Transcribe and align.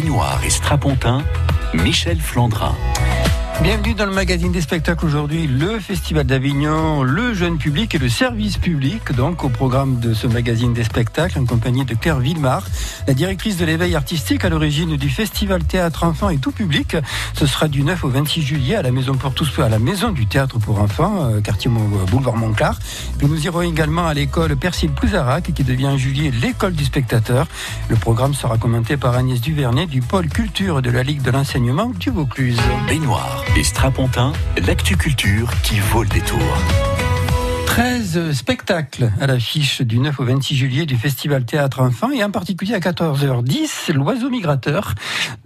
Baignoire 0.00 0.40
et 0.46 0.48
Strapontin, 0.48 1.22
Michel 1.74 2.18
Flandrin. 2.18 2.74
Bienvenue 3.62 3.92
dans 3.92 4.06
le 4.06 4.12
magazine 4.12 4.52
des 4.52 4.62
spectacles 4.62 5.04
aujourd'hui, 5.04 5.46
le 5.46 5.78
Festival 5.80 6.24
d'Avignon, 6.24 7.02
le 7.02 7.34
jeune 7.34 7.58
public 7.58 7.94
et 7.94 7.98
le 7.98 8.08
service 8.08 8.56
public, 8.56 9.12
donc 9.12 9.44
au 9.44 9.50
programme 9.50 10.00
de 10.00 10.14
ce 10.14 10.26
magazine 10.26 10.72
des 10.72 10.82
spectacles 10.82 11.38
en 11.38 11.44
compagnie 11.44 11.84
de 11.84 11.94
Claire 11.94 12.20
Villemar, 12.20 12.66
la 13.06 13.12
directrice 13.12 13.58
de 13.58 13.66
l'éveil 13.66 13.94
artistique 13.96 14.46
à 14.46 14.48
l'origine 14.48 14.96
du 14.96 15.10
Festival 15.10 15.62
Théâtre 15.62 16.04
Enfants 16.04 16.30
et 16.30 16.38
Tout 16.38 16.52
Public. 16.52 16.96
Ce 17.34 17.46
sera 17.46 17.68
du 17.68 17.82
9 17.82 18.02
au 18.02 18.08
26 18.08 18.40
juillet 18.40 18.76
à 18.76 18.82
la 18.82 18.92
Maison 18.92 19.14
pour 19.14 19.34
tous, 19.34 19.58
à 19.58 19.68
la 19.68 19.78
Maison 19.78 20.10
du 20.10 20.26
Théâtre 20.26 20.58
pour 20.58 20.80
Enfants, 20.80 21.26
euh, 21.26 21.42
quartier 21.42 21.70
boulevard 22.10 22.36
Montclar. 22.36 22.78
nous 23.20 23.44
irons 23.44 23.60
également 23.60 24.06
à 24.06 24.14
l'école 24.14 24.56
Persil 24.56 24.90
Pouzarac 24.90 25.52
qui 25.52 25.64
devient 25.64 25.88
en 25.88 25.98
juillet 25.98 26.32
l'école 26.40 26.72
du 26.72 26.86
spectateur. 26.86 27.46
Le 27.90 27.96
programme 27.96 28.32
sera 28.32 28.56
commenté 28.56 28.96
par 28.96 29.14
Agnès 29.16 29.38
Duvernay 29.38 29.84
du 29.84 30.00
pôle 30.00 30.28
culture 30.30 30.80
de 30.80 30.90
la 30.90 31.02
Ligue 31.02 31.20
de 31.20 31.30
l'enseignement 31.30 31.92
du 31.98 32.08
Vaucluse. 32.08 32.58
Baignoire 32.88 33.44
et 33.56 33.64
Strapontin, 33.64 34.32
l'actu 34.66 34.96
culture 34.96 35.50
qui 35.62 35.78
vaut 35.80 36.02
le 36.02 36.08
détour. 36.08 36.38
13 37.66 38.32
spectacles 38.32 39.10
à 39.20 39.26
l'affiche 39.26 39.80
du 39.82 39.98
9 39.98 40.18
au 40.20 40.24
26 40.24 40.56
juillet 40.56 40.86
du 40.86 40.96
Festival 40.96 41.44
Théâtre 41.44 41.80
Enfant 41.80 42.10
et 42.10 42.22
en 42.22 42.30
particulier 42.30 42.74
à 42.74 42.80
14h10, 42.80 43.92
L'Oiseau 43.92 44.28
Migrateur. 44.28 44.94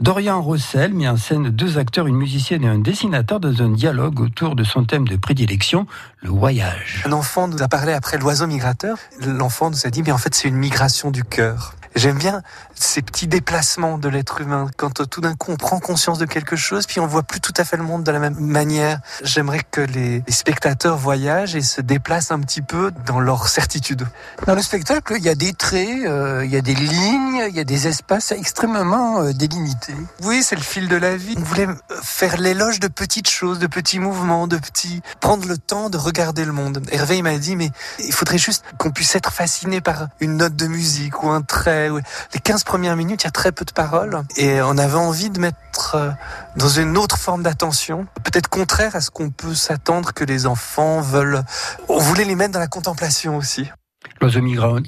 Dorian 0.00 0.40
Rossel 0.40 0.94
met 0.94 1.08
en 1.08 1.16
scène 1.16 1.50
deux 1.50 1.78
acteurs, 1.78 2.06
une 2.06 2.16
musicienne 2.16 2.64
et 2.64 2.68
un 2.68 2.78
dessinateur 2.78 3.40
dans 3.40 3.62
un 3.62 3.70
dialogue 3.70 4.20
autour 4.20 4.56
de 4.56 4.64
son 4.64 4.84
thème 4.84 5.06
de 5.06 5.16
prédilection, 5.16 5.86
le 6.22 6.30
voyage. 6.30 7.02
Un 7.06 7.12
enfant 7.12 7.48
nous 7.48 7.62
a 7.62 7.68
parlé 7.68 7.92
après 7.92 8.18
L'Oiseau 8.18 8.46
Migrateur. 8.46 8.98
L'enfant 9.26 9.70
nous 9.70 9.86
a 9.86 9.90
dit, 9.90 10.02
mais 10.02 10.12
en 10.12 10.18
fait 10.18 10.34
c'est 10.34 10.48
une 10.48 10.56
migration 10.56 11.10
du 11.10 11.24
cœur. 11.24 11.74
J'aime 11.94 12.18
bien 12.18 12.42
ces 12.74 13.02
petits 13.02 13.28
déplacements 13.28 13.98
de 13.98 14.08
l'être 14.08 14.40
humain, 14.40 14.68
quand 14.76 15.00
euh, 15.00 15.04
tout 15.04 15.20
d'un 15.20 15.34
coup 15.34 15.52
on 15.52 15.56
prend 15.56 15.78
conscience 15.78 16.18
de 16.18 16.24
quelque 16.24 16.56
chose, 16.56 16.86
puis 16.86 16.98
on 16.98 17.06
voit 17.06 17.22
plus 17.22 17.40
tout 17.40 17.52
à 17.56 17.62
fait 17.64 17.76
le 17.76 17.84
monde 17.84 18.02
de 18.02 18.10
la 18.10 18.18
même 18.18 18.34
manière. 18.34 18.98
J'aimerais 19.22 19.60
que 19.70 19.80
les, 19.80 20.24
spectateurs 20.28 20.96
voyagent 20.96 21.54
et 21.54 21.62
se 21.62 21.80
déplacent 21.80 22.32
un 22.32 22.40
petit 22.40 22.62
peu 22.62 22.90
dans 23.06 23.20
leur 23.20 23.48
certitude. 23.48 24.06
Dans 24.46 24.56
le 24.56 24.62
spectacle, 24.62 25.14
il 25.16 25.22
y 25.22 25.28
a 25.28 25.36
des 25.36 25.52
traits, 25.52 26.04
euh, 26.04 26.44
il 26.44 26.50
y 26.50 26.56
a 26.56 26.60
des 26.60 26.74
lignes, 26.74 27.44
il 27.48 27.54
y 27.54 27.60
a 27.60 27.64
des 27.64 27.86
espaces 27.86 28.32
extrêmement 28.32 29.20
euh, 29.20 29.32
délimités. 29.32 29.94
Oui, 30.22 30.42
c'est 30.42 30.56
le 30.56 30.62
fil 30.62 30.88
de 30.88 30.96
la 30.96 31.16
vie. 31.16 31.36
On 31.38 31.42
voulait 31.42 31.68
faire 32.02 32.38
l'éloge 32.38 32.80
de 32.80 32.88
petites 32.88 33.30
choses, 33.30 33.60
de 33.60 33.68
petits 33.68 34.00
mouvements, 34.00 34.48
de 34.48 34.56
petits... 34.56 35.00
prendre 35.20 35.46
le 35.46 35.58
temps 35.58 35.90
de 35.90 35.96
regarder 35.96 36.44
le 36.44 36.52
monde. 36.52 36.82
Hervé 36.90 37.22
m'a 37.22 37.38
dit, 37.38 37.54
mais 37.54 37.70
il 38.00 38.12
faudrait 38.12 38.38
juste 38.38 38.64
qu'on 38.78 38.90
puisse 38.90 39.14
être 39.14 39.32
fasciné 39.32 39.80
par 39.80 40.08
une 40.18 40.36
note 40.38 40.56
de 40.56 40.66
musique 40.66 41.22
ou 41.22 41.30
un 41.30 41.42
trait 41.42 41.83
les 41.88 42.40
15 42.40 42.64
premières 42.64 42.96
minutes, 42.96 43.22
il 43.22 43.26
y 43.26 43.28
a 43.28 43.32
très 43.32 43.52
peu 43.52 43.64
de 43.64 43.72
paroles. 43.72 44.22
Et 44.36 44.60
on 44.62 44.78
avait 44.78 44.98
envie 44.98 45.30
de 45.30 45.38
mettre 45.38 45.94
euh, 45.94 46.10
dans 46.56 46.68
une 46.68 46.96
autre 46.96 47.18
forme 47.18 47.42
d'attention, 47.42 48.06
peut-être 48.22 48.48
contraire 48.48 48.96
à 48.96 49.00
ce 49.00 49.10
qu'on 49.10 49.30
peut 49.30 49.54
s'attendre 49.54 50.12
que 50.12 50.24
les 50.24 50.46
enfants 50.46 51.00
veulent. 51.00 51.42
On 51.88 51.98
voulait 51.98 52.24
les 52.24 52.34
mettre 52.34 52.52
dans 52.52 52.60
la 52.60 52.66
contemplation 52.66 53.36
aussi. 53.36 53.70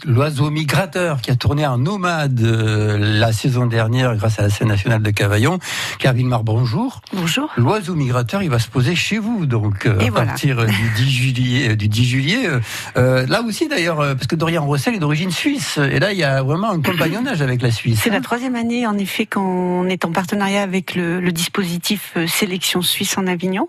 L'oiseau 0.07 0.51
migrateur 0.51 1.21
qui 1.21 1.31
a 1.31 1.37
tourné 1.37 1.67
en 1.67 1.77
nomade 1.77 2.41
euh, 2.41 2.97
la 3.19 3.33
saison 3.33 3.67
dernière 3.67 4.17
grâce 4.17 4.39
à 4.39 4.43
la 4.43 4.49
scène 4.49 4.69
nationale 4.69 5.03
de 5.03 5.11
Cavaillon. 5.11 5.59
Carville 5.99 6.27
Mar, 6.27 6.43
bonjour. 6.43 7.03
Bonjour. 7.13 7.53
L'oiseau 7.59 7.95
migrateur, 7.95 8.43
il 8.43 8.49
va 8.49 8.59
se 8.59 8.69
poser 8.69 8.95
chez 8.95 9.19
vous, 9.19 9.45
donc 9.45 9.85
euh, 9.85 9.99
à 10.01 10.11
partir 10.11 10.65
du 10.65 10.89
10 10.97 11.11
juillet. 11.11 11.77
Du 11.77 11.89
10 11.89 12.05
juillet 12.07 12.49
euh, 12.97 13.27
là 13.27 13.43
aussi 13.43 13.69
d'ailleurs, 13.69 13.99
parce 13.99 14.27
que 14.27 14.37
Dorian 14.37 14.65
Rossel 14.65 14.95
est 14.95 14.99
d'origine 14.99 15.31
suisse, 15.31 15.77
et 15.77 15.99
là 15.99 16.13
il 16.13 16.19
y 16.19 16.25
a 16.25 16.43
vraiment 16.43 16.71
un 16.71 16.81
compagnonnage 16.81 17.43
avec 17.43 17.61
la 17.61 17.71
Suisse. 17.71 18.01
C'est 18.03 18.09
la 18.09 18.17
hein. 18.17 18.21
troisième 18.23 18.57
année 18.57 18.87
en 18.87 18.97
effet 18.97 19.27
qu'on 19.27 19.87
est 19.89 20.07
en 20.07 20.13
partenariat 20.13 20.63
avec 20.63 20.95
le, 20.95 21.21
le, 21.21 21.33
dispositif 21.33 22.17
Sélection 22.27 22.81
Suisse 22.81 23.19
en 23.19 23.27
Avignon, 23.27 23.69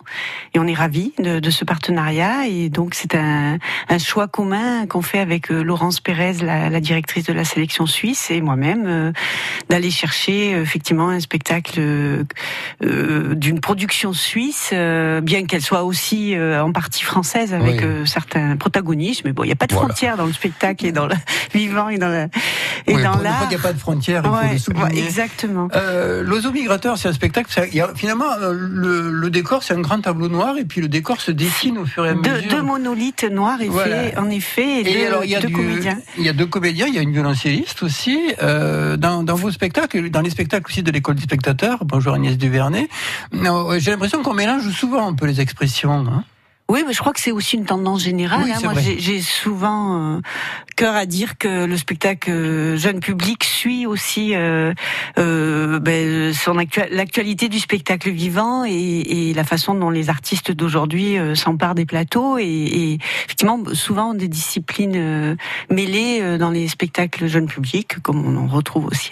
et 0.54 0.60
on 0.60 0.68
est 0.68 0.74
ravis 0.74 1.12
de, 1.20 1.42
de 1.42 1.50
ce 1.50 1.66
partenariat, 1.66 2.48
et 2.48 2.70
donc 2.70 2.94
c'est 2.94 3.16
un, 3.16 3.58
un 3.90 3.98
choix 3.98 4.28
commun 4.28 4.88
qu'on 4.88 5.02
fait 5.02 5.20
avec 5.20 5.52
Laurence 5.64 6.00
Pérez, 6.00 6.34
la, 6.42 6.80
directrice 6.80 7.26
de 7.26 7.34
la 7.34 7.46
sélection 7.46 7.86
suisse, 7.86 8.32
et 8.32 8.42
moi-même, 8.42 8.86
euh, 8.88 9.12
d'aller 9.70 9.92
chercher 9.92 10.54
euh, 10.54 10.62
effectivement 10.62 11.10
un 11.10 11.20
spectacle 11.20 11.80
euh, 11.80 13.36
d'une 13.36 13.60
production 13.60 14.14
suisse, 14.14 14.74
bien 15.22 15.46
qu'elle 15.46 15.62
soit 15.62 15.84
aussi 15.84 16.36
en 16.38 16.72
partie 16.72 17.04
française 17.04 17.54
avec 17.54 17.82
certains 18.06 18.58
protagonistes. 18.58 19.24
Mais 19.26 19.34
bon, 19.34 19.44
il 19.44 19.48
n'y 19.48 19.52
a 19.52 19.56
pas 19.56 19.68
de 19.68 19.74
frontières 19.74 20.18
dans 20.18 20.26
le 20.26 20.34
spectacle 20.34 20.86
et 20.86 20.92
dans 20.92 21.08
le 21.08 21.16
vivant 21.54 21.90
et 21.90 21.98
dans 21.98 22.10
la 22.10 22.28
et 22.86 22.94
dans 22.94 23.18
l'art. 23.18 23.44
Il 23.46 23.50
n'y 23.50 23.56
a 23.56 23.60
pas 23.60 23.74
de 23.74 23.80
frontières, 23.80 24.24
il 24.52 24.60
faut 24.60 24.72
le 24.72 24.98
exactement. 24.98 25.68
L'oiseau 26.22 26.52
migrateur, 26.52 26.98
c'est 26.98 27.08
un 27.08 27.14
spectacle. 27.14 27.52
y 27.74 27.82
a, 27.82 27.90
finalement, 27.96 28.26
le, 28.40 29.30
décor, 29.30 29.64
c'est 29.64 29.74
un 29.74 29.82
grand 29.82 30.02
tableau 30.02 30.30
noir, 30.30 30.58
et 30.58 30.66
puis 30.66 30.82
le 30.82 30.88
décor 30.88 31.22
se 31.22 31.32
dessine 31.32 31.78
au 31.78 31.86
fur 31.86 32.06
et 32.06 32.10
à 32.10 32.16
mesure. 32.16 32.50
Deux, 32.50 32.62
monolithes 32.62 33.24
noirs, 33.24 33.60
en 34.18 34.30
effet. 34.30 34.82
Et, 34.82 35.06
alors, 35.08 35.24
il 35.24 35.32
y 35.32 35.36
a 35.36 35.42
il 36.18 36.24
y 36.24 36.30
a 36.30 36.34
deux 36.34 36.46
comédiens, 36.46 36.88
il 36.88 36.96
y 36.96 37.00
a 37.00 37.02
une 37.02 37.12
violoncelliste 37.12 37.84
aussi. 37.84 38.34
Euh, 38.42 38.98
dans, 38.98 39.24
dans, 39.24 39.36
vos 39.36 39.52
spectacles, 39.52 40.10
dans 40.10 40.22
les 40.22 40.30
spectacles 40.30 40.70
aussi 40.70 40.84
de 40.84 40.92
l'école 40.92 41.16
des 41.16 41.24
spectateurs, 41.24 41.86
bonjour 41.86 42.14
Agnès 42.14 42.38
Duvernay, 42.38 42.88
euh, 43.34 43.80
j'ai 43.80 43.92
l'impression 43.92 44.24
qu'on 44.24 44.34
mélange 44.34 44.70
souvent 44.72 45.08
un 45.08 45.14
peu 45.14 45.26
les 45.26 45.42
expressions. 45.42 46.06
Hein. 46.08 46.24
Oui, 46.70 46.84
mais 46.86 46.92
je 46.92 47.00
crois 47.00 47.14
que 47.14 47.22
c'est 47.22 47.32
aussi 47.32 47.56
une 47.56 47.66
tendance 47.66 48.04
générale. 48.04 48.52
hein. 48.52 48.60
Moi, 48.62 48.74
j'ai 48.98 49.22
souvent 49.22 50.16
euh, 50.18 50.22
cœur 50.76 50.96
à 50.96 51.06
dire 51.06 51.38
que 51.38 51.66
le 51.66 51.78
spectacle 51.78 52.30
euh, 52.30 52.78
jeune 52.78 53.00
public 53.00 53.46
suit 53.46 53.86
aussi 53.86 54.36
euh, 54.36 54.74
euh 55.18 55.80
ben, 55.80 56.34
son 56.34 56.56
l'actualité 56.92 57.48
du 57.48 57.60
spectacle 57.60 58.10
vivant 58.10 58.66
et, 58.66 58.72
et, 58.72 59.34
la 59.34 59.44
façon 59.44 59.76
dont 59.76 59.90
les 59.90 60.10
artistes 60.10 60.52
d'aujourd'hui 60.52 61.18
s'emparent 61.36 61.76
des 61.76 61.86
plateaux 61.86 62.38
et, 62.38 62.44
et, 62.44 63.00
effectivement 63.26 63.60
souvent 63.74 64.14
des 64.14 64.28
disciplines 64.28 65.38
mêlées 65.70 66.38
dans 66.38 66.50
les 66.50 66.68
spectacles 66.68 67.28
jeunes 67.28 67.48
publics, 67.48 68.02
comme 68.02 68.26
on 68.26 68.38
en 68.38 68.48
retrouve 68.48 68.86
aussi 68.86 69.12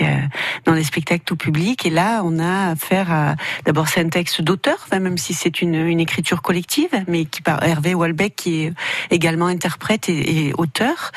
dans 0.65 0.73
les 0.73 0.83
spectacles 0.83 1.23
tout 1.23 1.35
public. 1.35 1.85
Et 1.85 1.89
là, 1.89 2.21
on 2.23 2.39
a 2.39 2.71
affaire 2.71 3.11
à 3.11 3.35
d'abord 3.65 3.87
c'est 3.87 4.01
un 4.01 4.09
texte 4.09 4.41
d'auteur, 4.41 4.87
même 4.91 5.17
si 5.17 5.33
c'est 5.33 5.61
une, 5.61 5.75
une 5.75 5.99
écriture 5.99 6.41
collective, 6.41 6.89
mais 7.07 7.25
qui 7.25 7.41
par 7.45 7.63
Hervé 7.63 7.93
Walbeck 7.93 8.35
qui 8.35 8.63
est 8.63 8.73
également 9.11 9.45
interprète 9.45 10.09
et, 10.09 10.51
auteur. 10.57 11.11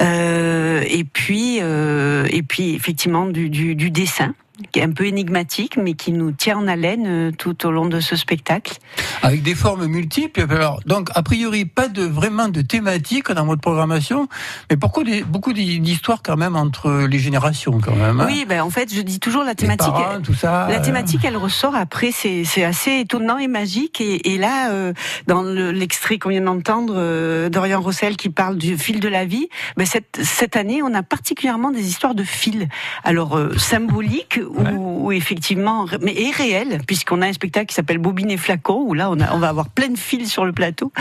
Euh, 0.00 0.84
et 0.86 1.04
puis 1.04 1.58
euh, 1.62 2.26
et 2.30 2.42
puis 2.42 2.74
effectivement 2.74 3.24
du, 3.24 3.90
dessin 3.90 4.34
un 4.76 4.92
peu 4.92 5.06
énigmatique, 5.06 5.76
mais 5.76 5.94
qui 5.94 6.12
nous 6.12 6.32
tient 6.32 6.58
en 6.58 6.68
haleine 6.68 7.06
euh, 7.06 7.30
tout 7.30 7.66
au 7.66 7.70
long 7.70 7.86
de 7.86 8.00
ce 8.00 8.16
spectacle. 8.16 8.78
Avec 9.22 9.42
des 9.42 9.54
formes 9.54 9.86
multiples. 9.86 10.46
Alors, 10.50 10.80
donc, 10.86 11.08
a 11.14 11.22
priori, 11.22 11.64
pas 11.64 11.88
de 11.88 12.02
vraiment 12.02 12.48
de 12.48 12.62
thématique 12.62 13.30
dans 13.32 13.46
votre 13.46 13.60
programmation, 13.60 14.28
mais 14.70 14.76
pourquoi 14.76 15.04
des, 15.04 15.22
beaucoup 15.22 15.52
d'histoires 15.52 16.22
quand 16.22 16.36
même 16.36 16.56
entre 16.56 17.06
les 17.08 17.18
générations 17.18 17.80
quand 17.80 17.94
même. 17.94 18.20
Hein? 18.20 18.26
Oui, 18.26 18.44
ben 18.48 18.62
en 18.62 18.70
fait, 18.70 18.92
je 18.92 19.00
dis 19.00 19.20
toujours 19.20 19.44
la 19.44 19.54
thématique. 19.54 19.92
tout 20.22 20.34
ça. 20.34 20.66
La 20.68 20.78
euh. 20.78 20.82
thématique, 20.82 21.20
elle 21.24 21.36
ressort 21.36 21.74
après. 21.74 22.10
C'est 22.12 22.64
assez 22.64 23.00
étonnant 23.00 23.38
et 23.38 23.48
magique. 23.48 24.00
Et, 24.00 24.34
et 24.34 24.38
là, 24.38 24.70
euh, 24.70 24.92
dans 25.26 25.42
l'extrait 25.42 26.18
qu'on 26.18 26.30
vient 26.30 26.40
d'entendre, 26.40 26.94
euh, 26.96 27.48
Dorian 27.48 27.80
Rossel 27.80 28.16
qui 28.16 28.30
parle 28.30 28.56
du 28.56 28.76
fil 28.76 29.00
de 29.00 29.08
la 29.08 29.24
vie, 29.24 29.48
ben 29.76 29.86
cette, 29.86 30.18
cette 30.22 30.56
année, 30.56 30.82
on 30.82 30.94
a 30.94 31.02
particulièrement 31.02 31.70
des 31.70 31.86
histoires 31.88 32.14
de 32.14 32.24
fil. 32.24 32.68
Alors 33.04 33.38
symboliques 33.56 34.40
où, 34.48 35.12
effectivement, 35.12 35.86
mais 36.00 36.14
est 36.14 36.30
réel, 36.30 36.80
puisqu'on 36.86 37.22
a 37.22 37.26
un 37.26 37.32
spectacle 37.32 37.66
qui 37.66 37.74
s'appelle 37.74 37.98
Bobine 37.98 38.30
et 38.30 38.36
Flacon, 38.36 38.84
où 38.86 38.94
là 38.94 39.10
on, 39.10 39.20
a, 39.20 39.34
on 39.34 39.38
va 39.38 39.48
avoir 39.48 39.68
plein 39.68 39.88
de 39.88 39.98
fils 39.98 40.30
sur 40.30 40.44
le 40.44 40.52
plateau, 40.52 40.92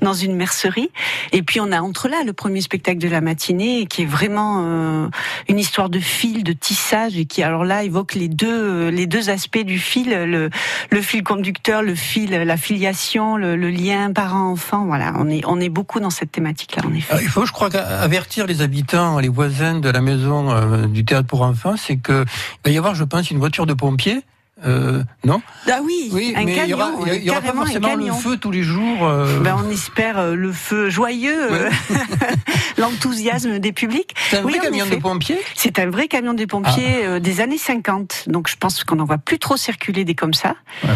dans 0.00 0.14
une 0.14 0.34
mercerie. 0.34 0.90
Et 1.32 1.42
puis 1.42 1.60
on 1.60 1.72
a 1.72 1.80
entre 1.80 2.08
là 2.08 2.22
le 2.24 2.32
premier 2.32 2.60
spectacle 2.60 2.98
de 2.98 3.08
la 3.08 3.20
matinée, 3.20 3.86
qui 3.86 4.02
est 4.02 4.06
vraiment 4.06 4.62
euh, 4.64 5.08
une 5.48 5.58
histoire 5.58 5.88
de 5.88 6.00
fil, 6.00 6.44
de 6.44 6.52
tissage, 6.52 7.16
et 7.16 7.26
qui 7.26 7.42
alors 7.42 7.64
là 7.64 7.84
évoque 7.84 8.14
les 8.14 8.28
deux, 8.28 8.88
les 8.88 9.06
deux 9.06 9.30
aspects 9.30 9.64
du 9.64 9.78
fil, 9.78 10.10
le, 10.10 10.50
le 10.90 11.02
fil 11.02 11.22
conducteur, 11.22 11.82
le 11.82 11.94
fil, 11.94 12.30
la 12.30 12.56
filiation, 12.56 13.36
le, 13.36 13.56
lien 13.56 14.12
parent-enfant. 14.12 14.86
Voilà, 14.86 15.12
on 15.16 15.28
est, 15.28 15.44
on 15.46 15.60
est 15.60 15.68
beaucoup 15.68 16.00
dans 16.00 16.10
cette 16.10 16.32
thématique-là, 16.32 16.82
en 16.86 16.94
effet. 16.94 17.16
il 17.20 17.28
faut, 17.28 17.44
je 17.44 17.52
crois, 17.52 17.74
avertir 17.74 18.46
les 18.46 18.62
habitants, 18.62 19.18
les 19.18 19.28
voisins 19.28 19.78
de 19.78 19.88
la 19.88 20.00
maison 20.00 20.50
euh, 20.50 20.86
du 20.86 21.04
théâtre 21.04 21.26
pour 21.26 21.42
enfants, 21.42 21.76
c'est 21.76 21.96
que 21.96 22.24
il 22.64 22.70
va 22.70 22.70
y 22.70 22.78
avoir, 22.78 22.94
je 22.96 23.04
pense, 23.04 23.30
une 23.30 23.38
voiture 23.38 23.66
de 23.66 23.74
pompiers 23.74 24.22
euh, 24.64 25.02
non? 25.22 25.42
Ah 25.70 25.80
oui, 25.82 26.08
oui 26.12 26.32
un 26.34 26.44
mais 26.44 26.54
camion, 26.54 26.64
il 26.64 26.70
y 26.70 26.74
aura, 26.74 27.14
il 27.14 27.24
y 27.24 27.30
aura 27.30 27.40
pas 27.42 27.52
forcément 27.52 27.94
le 27.94 28.10
feu 28.12 28.38
tous 28.38 28.50
les 28.50 28.62
jours. 28.62 29.06
Euh... 29.06 29.40
Ben, 29.40 29.54
on 29.62 29.70
espère 29.70 30.18
euh, 30.18 30.34
le 30.34 30.50
feu 30.50 30.88
joyeux, 30.88 31.52
euh, 31.52 31.70
l'enthousiasme 32.78 33.58
des 33.58 33.72
publics. 33.72 34.14
C'est 34.30 34.38
un 34.38 34.42
vrai 34.42 34.58
camion 34.58 34.86
de 34.86 34.96
pompiers? 34.96 35.38
C'est 35.54 35.78
un 35.78 35.90
vrai 35.90 36.08
camion 36.08 36.32
de 36.32 36.44
pompiers 36.46 37.20
des 37.20 37.40
années 37.42 37.58
50. 37.58 38.24
Donc 38.28 38.48
je 38.48 38.56
pense 38.56 38.82
qu'on 38.82 38.96
n'en 38.96 39.04
voit 39.04 39.18
plus 39.18 39.38
trop 39.38 39.58
circuler 39.58 40.06
des 40.06 40.14
comme 40.14 40.32
ça. 40.32 40.56
Ouais, 40.84 40.90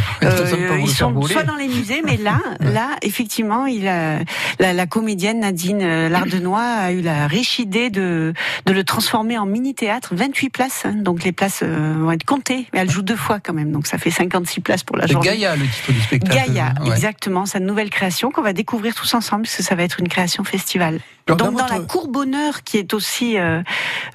ils 0.80 0.88
sont 0.88 1.20
soit 1.22 1.42
dans 1.42 1.56
les 1.56 1.68
musées, 1.68 2.00
mais 2.02 2.16
là, 2.16 2.38
là, 2.60 2.96
effectivement, 3.02 3.66
il 3.66 3.86
a, 3.88 4.20
la, 4.58 4.72
la 4.72 4.86
comédienne 4.86 5.40
Nadine 5.40 6.08
Lardenois 6.08 6.62
a 6.62 6.92
eu 6.92 7.02
la 7.02 7.26
riche 7.26 7.58
idée 7.58 7.90
de, 7.90 8.32
de 8.64 8.72
le 8.72 8.84
transformer 8.84 9.36
en 9.36 9.44
mini-théâtre, 9.44 10.14
28 10.14 10.48
places. 10.48 10.82
Hein. 10.86 10.94
donc 10.94 11.24
les 11.24 11.32
places 11.32 11.62
vont 11.62 12.10
être 12.10 12.24
comptées. 12.24 12.66
Mais 12.72 12.80
elle 12.80 12.90
joue 12.90 13.02
deux 13.02 13.16
fois 13.16 13.38
même. 13.52 13.72
Donc 13.72 13.86
ça 13.86 13.98
fait 13.98 14.10
56 14.10 14.60
places 14.60 14.84
pour 14.84 14.96
la 14.96 15.06
journée. 15.06 15.28
Gaïa, 15.28 15.56
le 15.56 15.66
titre 15.66 15.92
du 15.92 16.00
spectacle. 16.00 16.34
Gaïa, 16.34 16.74
exactement, 16.86 17.46
sa 17.46 17.60
nouvelle 17.60 17.90
création 17.90 18.30
qu'on 18.30 18.42
va 18.42 18.52
découvrir 18.52 18.94
tous 18.94 19.14
ensemble, 19.14 19.42
parce 19.42 19.56
que 19.56 19.62
ça 19.62 19.74
va 19.74 19.82
être 19.82 20.00
une 20.00 20.08
création 20.08 20.44
festival. 20.44 21.00
Donc 21.36 21.56
dans, 21.56 21.66
la 21.66 21.80
cour 21.80 22.08
Bonheur, 22.08 22.62
qui 22.62 22.78
est 22.78 22.94
aussi 22.94 23.38
euh, 23.38 23.62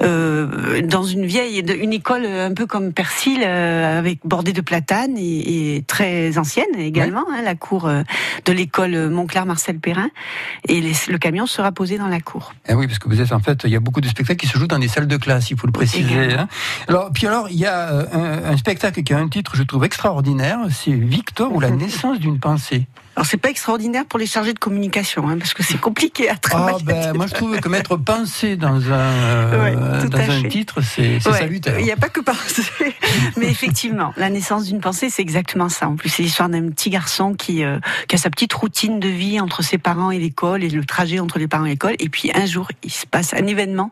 euh, 0.01 0.81
dans 0.81 1.03
une 1.03 1.25
vieille, 1.25 1.59
une 1.59 1.93
école 1.93 2.25
un 2.25 2.53
peu 2.53 2.65
comme 2.65 2.93
Persil, 2.93 3.41
euh, 3.43 3.99
avec 3.99 4.19
bordée 4.25 4.53
de 4.53 4.61
platanes 4.61 5.17
et, 5.17 5.83
très 5.87 6.37
ancienne 6.37 6.65
également, 6.77 7.25
hein, 7.31 7.41
la 7.43 7.55
cour 7.55 7.89
de 7.89 8.51
l'école 8.51 9.09
Montclair 9.09 9.45
Marcel 9.45 9.79
Perrin, 9.79 10.09
et 10.67 10.81
le 10.81 11.17
camion 11.17 11.45
sera 11.45 11.71
posé 11.71 11.97
dans 11.97 12.07
la 12.07 12.19
cour. 12.19 12.53
Eh 12.67 12.73
oui, 12.73 12.87
parce 12.87 12.99
que 12.99 13.09
vous 13.09 13.21
êtes 13.21 13.31
en 13.31 13.39
fait, 13.39 13.61
il 13.65 13.71
y 13.71 13.75
a 13.75 13.79
beaucoup 13.79 14.01
de 14.01 14.07
spectacles 14.07 14.39
qui 14.39 14.47
se 14.47 14.57
jouent 14.57 14.67
dans 14.67 14.79
des 14.79 14.87
salles 14.87 15.07
de 15.07 15.17
classe, 15.17 15.51
il 15.51 15.57
faut 15.57 15.67
le 15.67 15.73
préciser. 15.73 16.33
Hein. 16.33 16.47
Alors 16.87 17.11
puis 17.13 17.27
alors, 17.27 17.49
il 17.49 17.57
y 17.57 17.65
a 17.65 17.89
un, 18.13 18.51
un 18.51 18.57
spectacle 18.57 19.03
qui 19.03 19.13
a 19.13 19.17
un 19.17 19.27
titre, 19.27 19.55
je 19.55 19.63
trouve 19.63 19.83
extraordinaire, 19.83 20.59
c'est 20.69 20.91
Victor 20.91 21.53
ou 21.53 21.59
la 21.59 21.69
naissance 21.71 22.19
d'une 22.19 22.39
pensée. 22.39 22.87
Alors 23.15 23.25
c'est 23.25 23.37
pas 23.37 23.49
extraordinaire 23.49 24.05
pour 24.05 24.19
les 24.19 24.25
chargés 24.25 24.53
de 24.53 24.59
communication, 24.59 25.29
hein, 25.29 25.37
parce 25.37 25.53
que 25.53 25.63
c'est 25.63 25.79
compliqué 25.79 26.29
à 26.29 26.35
travailler. 26.35 26.83
Ah, 26.89 27.11
ben, 27.11 27.13
moi 27.13 27.27
je 27.27 27.33
trouve 27.33 27.57
que 27.61 27.69
mettre 27.69 27.95
pensée 27.95 28.57
dans 28.57 28.91
un, 28.91 29.13
euh, 29.13 30.07
dans 30.07 30.19
un 30.19 30.43
titre, 30.43 30.81
c'est 30.81 31.21
salutaire. 31.21 31.79
Il 31.79 31.85
n'y 31.85 31.93
a 31.93 31.97
pas 31.97 32.09
que 32.09 32.19
penser, 32.19 32.63
mais 33.37 33.47
effectivement, 33.47 34.13
la 34.17 34.29
naissance 34.29 34.65
d'une 34.65 34.81
pensée, 34.81 35.09
c'est 35.09 35.21
exactement 35.21 35.69
ça. 35.69 35.87
En 35.87 35.95
plus, 35.95 36.09
c'est 36.09 36.23
l'histoire 36.23 36.49
d'un 36.49 36.67
petit 36.69 36.89
garçon 36.89 37.35
qui, 37.35 37.63
euh, 37.63 37.79
qui 38.09 38.15
a 38.15 38.17
sa 38.17 38.29
petite 38.29 38.51
routine 38.51 38.99
de 38.99 39.07
vie 39.07 39.39
entre 39.39 39.63
ses 39.63 39.77
parents 39.77 40.11
et 40.11 40.19
l'école, 40.19 40.65
et 40.65 40.69
le 40.69 40.83
trajet 40.83 41.19
entre 41.19 41.39
les 41.39 41.47
parents 41.47 41.65
et 41.65 41.69
l'école. 41.69 41.95
Et 41.99 42.09
puis 42.09 42.31
un 42.35 42.45
jour, 42.45 42.67
il 42.83 42.91
se 42.91 43.05
passe 43.05 43.33
un 43.33 43.47
événement 43.47 43.91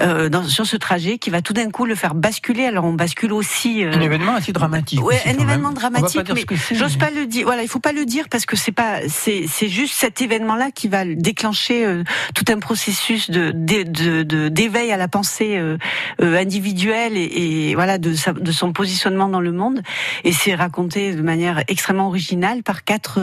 euh, 0.00 0.28
dans, 0.28 0.44
sur 0.44 0.66
ce 0.66 0.76
trajet 0.76 1.16
qui 1.16 1.30
va 1.30 1.40
tout 1.40 1.54
d'un 1.54 1.70
coup 1.70 1.86
le 1.86 1.94
faire 1.94 2.14
basculer. 2.14 2.66
Alors 2.66 2.84
on 2.84 2.92
bascule 2.92 3.32
aussi. 3.32 3.82
Un 3.82 4.00
événement 4.00 4.34
assez 4.34 4.52
dramatique. 4.52 5.02
Ouais, 5.02 5.22
un 5.24 5.38
événement 5.38 5.72
dramatique, 5.72 6.30
mais 6.34 6.44
j'ose 6.72 6.96
pas 6.98 7.10
le 7.10 7.24
dire. 7.24 7.46
Voilà, 7.46 7.62
il 7.62 7.68
faut 7.68 7.80
pas 7.80 7.92
le 7.92 8.04
dire 8.04 8.26
parce 8.28 8.41
parce 8.42 8.46
que 8.46 8.56
c'est 8.56 8.72
pas, 8.72 9.08
c'est, 9.08 9.44
c'est 9.46 9.68
juste 9.68 9.94
cet 9.94 10.20
événement-là 10.20 10.72
qui 10.72 10.88
va 10.88 11.04
déclencher 11.04 11.86
euh, 11.86 12.02
tout 12.34 12.44
un 12.48 12.58
processus 12.58 13.30
de, 13.30 13.52
de, 13.52 14.24
de, 14.24 14.48
d'éveil 14.48 14.90
à 14.90 14.96
la 14.96 15.06
pensée 15.06 15.58
euh, 15.58 15.78
euh, 16.20 16.36
individuelle 16.36 17.16
et, 17.16 17.68
et, 17.70 17.74
voilà 17.76 17.98
de, 17.98 18.14
sa, 18.14 18.32
de 18.32 18.50
son 18.50 18.72
positionnement 18.72 19.28
dans 19.28 19.40
le 19.40 19.52
monde. 19.52 19.82
Et 20.24 20.32
c'est 20.32 20.56
raconté 20.56 21.14
de 21.14 21.22
manière 21.22 21.62
extrêmement 21.68 22.08
originale 22.08 22.64
par 22.64 22.82
quatre 22.82 23.20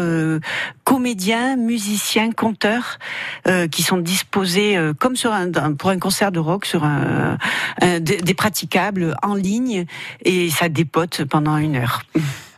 comédiens, 0.85 1.57
musiciens, 1.57 2.31
conteurs 2.31 2.97
qui 3.71 3.83
sont 3.83 3.97
disposés 3.97 4.77
comme 4.99 5.15
sur 5.15 5.33
un, 5.33 5.51
pour 5.73 5.89
un 5.89 5.99
concert 5.99 6.31
de 6.31 6.39
rock 6.39 6.65
sur 6.65 6.83
un, 6.85 7.37
un 7.81 7.99
des 7.99 8.33
praticables 8.33 9.15
en 9.21 9.35
ligne 9.35 9.85
et 10.23 10.49
ça 10.49 10.69
dépote 10.69 11.25
pendant 11.25 11.57
une 11.57 11.75
heure. 11.75 12.03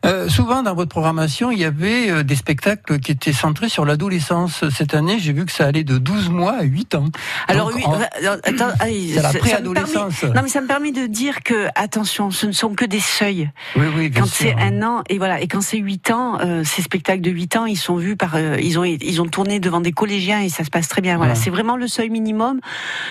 Euh, 0.03 0.27
souvent 0.29 0.63
dans 0.63 0.73
votre 0.73 0.89
programmation, 0.89 1.51
il 1.51 1.59
y 1.59 1.65
avait 1.65 2.09
euh, 2.09 2.23
des 2.23 2.35
spectacles 2.35 2.99
qui 2.99 3.11
étaient 3.11 3.33
centrés 3.33 3.69
sur 3.69 3.85
l'adolescence. 3.85 4.67
Cette 4.69 4.95
année, 4.95 5.19
j'ai 5.19 5.31
vu 5.31 5.45
que 5.45 5.51
ça 5.51 5.65
allait 5.65 5.83
de 5.83 5.97
12 5.99 6.29
mois 6.29 6.53
à 6.53 6.63
8 6.63 6.95
ans. 6.95 7.05
Alors 7.47 7.71
oui, 7.73 7.83
euh, 7.87 8.37
attends, 8.43 8.71
c'est 8.79 9.21
la 9.21 9.33
préadolescence. 9.33 10.23
Non, 10.23 10.41
mais 10.41 10.49
ça 10.49 10.61
me 10.61 10.67
permet 10.67 10.91
de 10.91 11.05
dire 11.05 11.43
que 11.43 11.67
attention, 11.75 12.31
ce 12.31 12.47
ne 12.47 12.51
sont 12.51 12.73
que 12.73 12.85
des 12.85 12.99
seuils. 12.99 13.51
Oui, 13.75 13.85
oui, 13.95 14.09
bien 14.09 14.21
Quand 14.21 14.27
c'est 14.27 14.55
un 14.55 14.81
an 14.81 15.03
et 15.07 15.19
voilà, 15.19 15.39
et 15.39 15.47
quand 15.47 15.61
c'est 15.61 15.77
8 15.77 16.11
ans, 16.11 16.39
ces 16.63 16.81
spectacles 16.81 17.21
de 17.21 17.31
8 17.31 17.55
ans, 17.57 17.65
ils 17.65 17.77
sont 17.77 17.95
vus 17.95 18.15
par 18.15 18.39
ils 18.39 18.79
ont 18.79 18.83
ils 18.83 19.21
ont 19.21 19.27
tourné 19.27 19.59
devant 19.59 19.81
des 19.81 19.91
collégiens 19.91 20.41
et 20.41 20.49
ça 20.49 20.63
se 20.63 20.69
passe 20.69 20.87
très 20.87 21.01
bien. 21.01 21.17
Voilà, 21.17 21.35
c'est 21.35 21.49
vraiment 21.49 21.77
le 21.77 21.87
seuil 21.87 22.09
minimum 22.09 22.59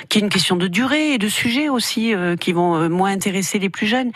qui 0.09 0.19
est 0.19 0.23
une 0.23 0.29
question 0.29 0.57
de 0.57 0.67
durée 0.67 1.15
et 1.15 1.19
de 1.19 1.29
sujet 1.29 1.69
aussi 1.69 2.15
qui 2.41 2.53
vont 2.53 2.89
moins 2.89 3.11
intéresser 3.13 3.59
les 3.59 3.69
plus 3.69 3.87
jeunes. 3.87 4.11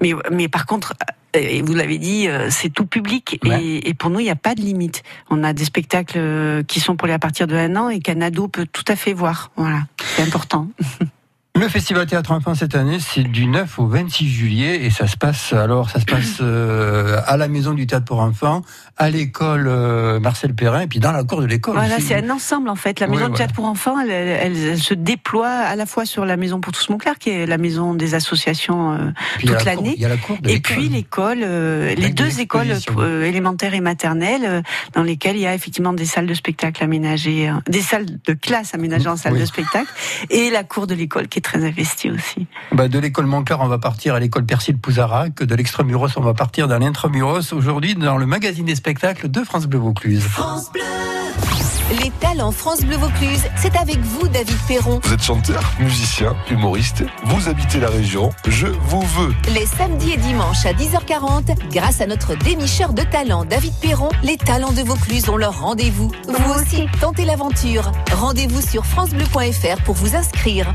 Mais 0.00 0.12
mais 0.30 0.48
par 0.48 0.66
contre 0.66 0.94
et 1.34 1.62
vous 1.62 1.74
l'avez 1.74 1.98
dit, 1.98 2.28
euh, 2.28 2.48
c'est 2.50 2.70
tout 2.70 2.86
public 2.86 3.38
et, 3.44 3.94
pour 3.94 4.10
nous, 4.10 4.20
il 4.20 4.24
n'y 4.24 4.30
a 4.30 4.36
pas 4.36 4.54
de 4.54 4.60
limite. 4.60 5.02
On 5.30 5.44
a 5.44 5.52
des 5.52 5.64
spectacles 5.64 6.18
euh, 6.18 6.62
qui 6.62 6.80
sont 6.80 6.96
pour 6.96 7.06
les 7.06 7.14
à 7.14 7.18
partir 7.18 7.46
de 7.46 7.54
un 7.54 7.76
an 7.76 7.88
et 7.88 8.00
qu'un 8.00 8.20
ado 8.20 8.48
peut 8.48 8.66
tout 8.70 8.84
à 8.88 8.96
fait 8.96 9.12
voir. 9.12 9.50
Voilà, 9.56 9.82
c'est 10.16 10.22
important. 10.22 10.68
Le 11.60 11.68
Festival 11.68 12.06
Théâtre 12.06 12.32
Enfant 12.32 12.54
cette 12.54 12.74
année, 12.74 12.96
c'est 13.00 13.22
du 13.22 13.46
9 13.46 13.80
au 13.80 13.86
26 13.86 14.30
juillet 14.30 14.82
et 14.82 14.88
ça 14.88 15.06
se 15.06 15.18
passe 15.18 15.52
alors 15.52 15.90
ça 15.90 16.00
se 16.00 16.06
passe 16.06 16.38
euh, 16.40 17.20
à 17.26 17.36
la 17.36 17.48
Maison 17.48 17.74
du 17.74 17.86
Théâtre 17.86 18.06
pour 18.06 18.20
enfants, 18.20 18.62
à 18.96 19.10
l'école 19.10 19.66
euh, 19.68 20.20
Marcel 20.20 20.54
Perrin 20.54 20.80
et 20.80 20.86
puis 20.86 21.00
dans 21.00 21.12
la 21.12 21.22
cour 21.22 21.42
de 21.42 21.46
l'école. 21.46 21.74
Voilà, 21.74 22.00
c'est 22.00 22.14
un 22.14 22.30
ensemble 22.30 22.70
en 22.70 22.76
fait. 22.76 22.98
La 22.98 23.08
Maison 23.08 23.28
du 23.28 23.34
Théâtre 23.34 23.52
pour 23.52 23.66
enfants, 23.66 24.00
elle, 24.00 24.78
se 24.78 24.94
déploie 24.94 25.50
à 25.50 25.76
la 25.76 25.84
fois 25.84 26.06
sur 26.06 26.24
la 26.24 26.38
Maison 26.38 26.62
pour 26.62 26.72
tous 26.72 26.88
Montclair, 26.88 27.18
qui 27.18 27.28
est 27.28 27.44
la 27.44 27.58
maison 27.58 27.92
des 27.92 28.14
associations 28.14 28.94
euh, 28.94 29.10
toute 29.40 29.62
l'année, 29.66 29.98
et 30.48 30.60
puis 30.60 30.88
l'école, 30.88 31.40
les 31.40 32.08
deux 32.08 32.40
écoles 32.40 32.72
élémentaires 33.22 33.74
et 33.74 33.82
maternelles, 33.82 34.62
dans 34.94 35.02
lesquelles 35.02 35.36
il 35.36 35.42
y 35.42 35.46
a 35.46 35.54
effectivement 35.54 35.92
des 35.92 36.06
salles 36.06 36.26
de 36.26 36.32
spectacle 36.32 36.82
aménagées, 36.82 37.52
des 37.68 37.82
salles 37.82 38.06
de 38.06 38.32
classe 38.32 38.72
aménagées 38.72 39.08
en 39.08 39.18
salles 39.18 39.38
de 39.38 39.44
spectacle, 39.44 39.92
et 40.30 40.48
la 40.48 40.64
cour 40.64 40.86
de 40.86 40.94
l'école 40.94 41.28
qui 41.28 41.38
est 41.38 41.42
très 41.42 41.49
investi 41.54 42.10
aussi. 42.10 42.46
Bah 42.72 42.88
de 42.88 42.98
l'école 42.98 43.26
Montclair, 43.26 43.60
on 43.60 43.68
va 43.68 43.78
partir 43.78 44.14
à 44.14 44.20
l'école 44.20 44.44
Persil 44.44 44.78
Pouzarac. 44.78 45.42
De 45.42 45.54
l'extramuros, 45.54 46.08
on 46.16 46.22
va 46.22 46.34
partir 46.34 46.68
dans 46.68 46.78
l'intramuros. 46.78 47.52
Aujourd'hui, 47.52 47.94
dans 47.94 48.16
le 48.16 48.26
magazine 48.26 48.66
des 48.66 48.76
spectacles 48.76 49.30
de 49.30 49.42
France 49.44 49.66
Bleu 49.66 49.78
Vaucluse. 49.78 50.22
France 50.22 50.70
Bleu 50.72 50.82
les 51.98 52.10
talents 52.20 52.52
France 52.52 52.82
Bleu 52.82 52.96
Vaucluse, 52.96 53.42
c'est 53.56 53.76
avec 53.76 53.98
vous, 53.98 54.28
David 54.28 54.56
Perron. 54.68 55.00
Vous 55.02 55.12
êtes 55.12 55.22
chanteur, 55.22 55.60
musicien, 55.80 56.36
humoriste. 56.48 57.02
Vous 57.24 57.48
habitez 57.48 57.80
la 57.80 57.88
région. 57.88 58.30
Je 58.46 58.66
vous 58.68 59.00
veux. 59.00 59.34
Les 59.52 59.66
samedis 59.66 60.12
et 60.12 60.16
dimanches 60.16 60.66
à 60.66 60.72
10h40, 60.72 61.56
grâce 61.72 62.00
à 62.00 62.06
notre 62.06 62.36
dénicheur 62.36 62.92
de 62.92 63.02
talents, 63.02 63.44
David 63.44 63.72
Perron, 63.80 64.10
les 64.22 64.36
talents 64.36 64.72
de 64.72 64.82
Vaucluse 64.82 65.28
ont 65.28 65.36
leur 65.36 65.60
rendez-vous. 65.60 66.12
Vous 66.28 66.52
aussi, 66.54 66.86
tentez 67.00 67.24
l'aventure. 67.24 67.90
Rendez-vous 68.12 68.60
sur 68.60 68.86
FranceBleu.fr 68.86 69.82
pour 69.84 69.96
vous 69.96 70.14
inscrire. 70.14 70.72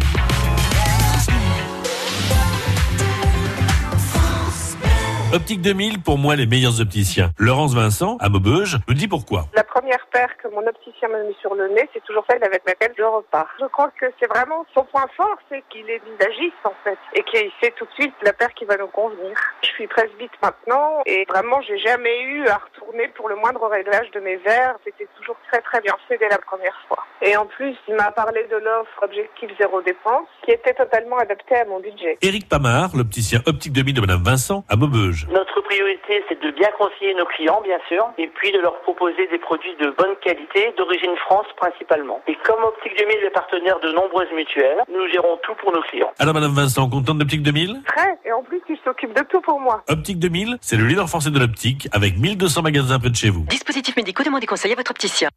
Optique 5.36 5.62
2000, 5.62 6.02
pour 6.02 6.18
moi, 6.18 6.38
les 6.38 6.46
meilleurs 6.46 6.80
opticiens. 6.80 7.32
Laurence 7.38 7.74
Vincent, 7.76 8.16
à 8.22 8.30
Maubeuge, 8.30 8.78
me 8.88 8.94
dit 8.94 9.10
pourquoi. 9.10 9.48
La 9.54 9.66
première 9.66 10.08
paire 10.08 10.30
que 10.42 10.48
mon 10.48 10.66
opticien 10.66 11.10
m'a 11.10 11.22
mis 11.24 11.36
sur 11.42 11.54
le 11.56 11.68
nez, 11.76 11.90
c'est 11.94 12.02
toujours 12.06 12.24
celle 12.30 12.42
avec 12.42 12.64
laquelle 12.66 12.94
je 12.98 13.04
repars. 13.04 13.50
Je 13.60 13.66
crois 13.66 13.92
que 14.00 14.06
c'est 14.18 14.28
vraiment 14.28 14.66
son 14.74 14.86
point 14.86 15.06
fort, 15.18 15.36
c'est 15.50 15.62
qu'il 15.70 15.90
est 15.90 16.02
visagiste, 16.06 16.64
en 16.64 16.72
fait, 16.86 16.98
et 17.16 17.24
qu'il 17.24 17.52
sait 17.62 17.74
tout 17.76 17.84
de 17.84 17.92
suite 18.00 18.14
la 18.24 18.32
paire 18.32 18.54
qui 18.54 18.64
va 18.64 18.78
nous 18.78 18.88
convenir. 18.88 19.36
Je 19.62 19.68
suis 19.76 19.88
presbyte 19.88 20.32
maintenant, 20.42 21.04
et 21.06 21.26
vraiment, 21.28 21.60
j'ai 21.68 21.80
jamais 21.80 22.22
eu 22.24 22.48
à 22.48 22.56
retourner 22.56 23.10
pour 23.10 23.28
le 23.28 23.36
moindre 23.36 23.68
réglage 23.68 24.10
de 24.12 24.22
mes 24.22 24.38
verres. 24.38 24.78
C'était 24.86 25.10
toujours 25.20 25.36
très 25.52 25.60
très 25.60 25.82
bien 25.82 25.98
fait 26.08 26.18
dès 26.18 26.30
la 26.30 26.38
première 26.38 26.80
fois. 26.88 27.04
Et 27.22 27.36
en 27.36 27.46
plus, 27.46 27.76
il 27.90 27.96
m'a 27.96 28.12
parlé 28.12 28.46
de 28.50 28.56
l'offre 28.56 29.04
Objectif 29.04 29.50
Zéro 29.60 29.82
Dépense, 29.82 30.28
qui 30.46 30.52
était 30.52 30.74
totalement 30.74 31.18
adaptée 31.18 31.56
à 31.56 31.66
mon 31.66 31.82
budget. 31.82 32.18
Éric 32.22 32.48
Pamard, 32.48 32.96
l'opticien 32.96 33.42
Optique 33.46 33.74
2000 33.74 33.96
de 33.96 34.02
Madame 34.02 34.24
Vincent, 34.24 34.64
à 34.70 34.78
Maubeuge. 34.78 35.25
Notre 35.32 35.55
priorité, 35.66 36.24
c'est 36.30 36.40
de 36.42 36.52
bien 36.52 36.70
conseiller 36.78 37.14
nos 37.14 37.26
clients, 37.26 37.62
bien 37.64 37.80
sûr, 37.88 38.06
et 38.18 38.28
puis 38.28 38.52
de 38.52 38.60
leur 38.60 38.80
proposer 38.82 39.28
des 39.28 39.38
produits 39.38 39.76
de 39.80 39.90
bonne 39.98 40.16
qualité, 40.22 40.74
d'origine 40.78 41.16
France 41.18 41.48
principalement. 41.58 42.22
Et 42.28 42.38
comme 42.46 42.64
Optique 42.64 42.98
2000 42.98 43.18
est 43.26 43.30
partenaire 43.32 43.80
de 43.80 43.92
nombreuses 43.92 44.32
mutuelles, 44.36 44.82
nous 44.94 45.08
gérons 45.12 45.38
tout 45.44 45.56
pour 45.56 45.74
nos 45.74 45.82
clients. 45.82 46.12
Alors, 46.20 46.34
Madame 46.34 46.54
Vincent, 46.54 46.90
contente 46.90 47.18
d'Optique 47.18 47.44
2000 47.44 47.82
Très, 47.86 48.18
et 48.26 48.32
en 48.32 48.44
plus, 48.44 48.62
il 48.70 48.78
s'occupe 48.84 49.14
de 49.14 49.24
tout 49.24 49.42
pour 49.42 49.60
moi. 49.60 49.84
Optique 49.90 50.20
2000, 50.20 50.58
c'est 50.62 50.78
le 50.78 50.86
leader 50.86 51.08
français 51.08 51.32
de 51.32 51.40
l'optique, 51.40 51.88
avec 51.92 52.18
1200 52.18 52.62
magasins 52.62 53.00
près 53.00 53.10
de 53.10 53.16
chez 53.16 53.30
vous. 53.30 53.46
Dispositifs 53.50 53.96
médicaux, 53.96 54.24
demandez 54.24 54.46
conseil 54.46 54.72
à 54.74 54.76
votre 54.76 54.92
opticien. 54.92 55.30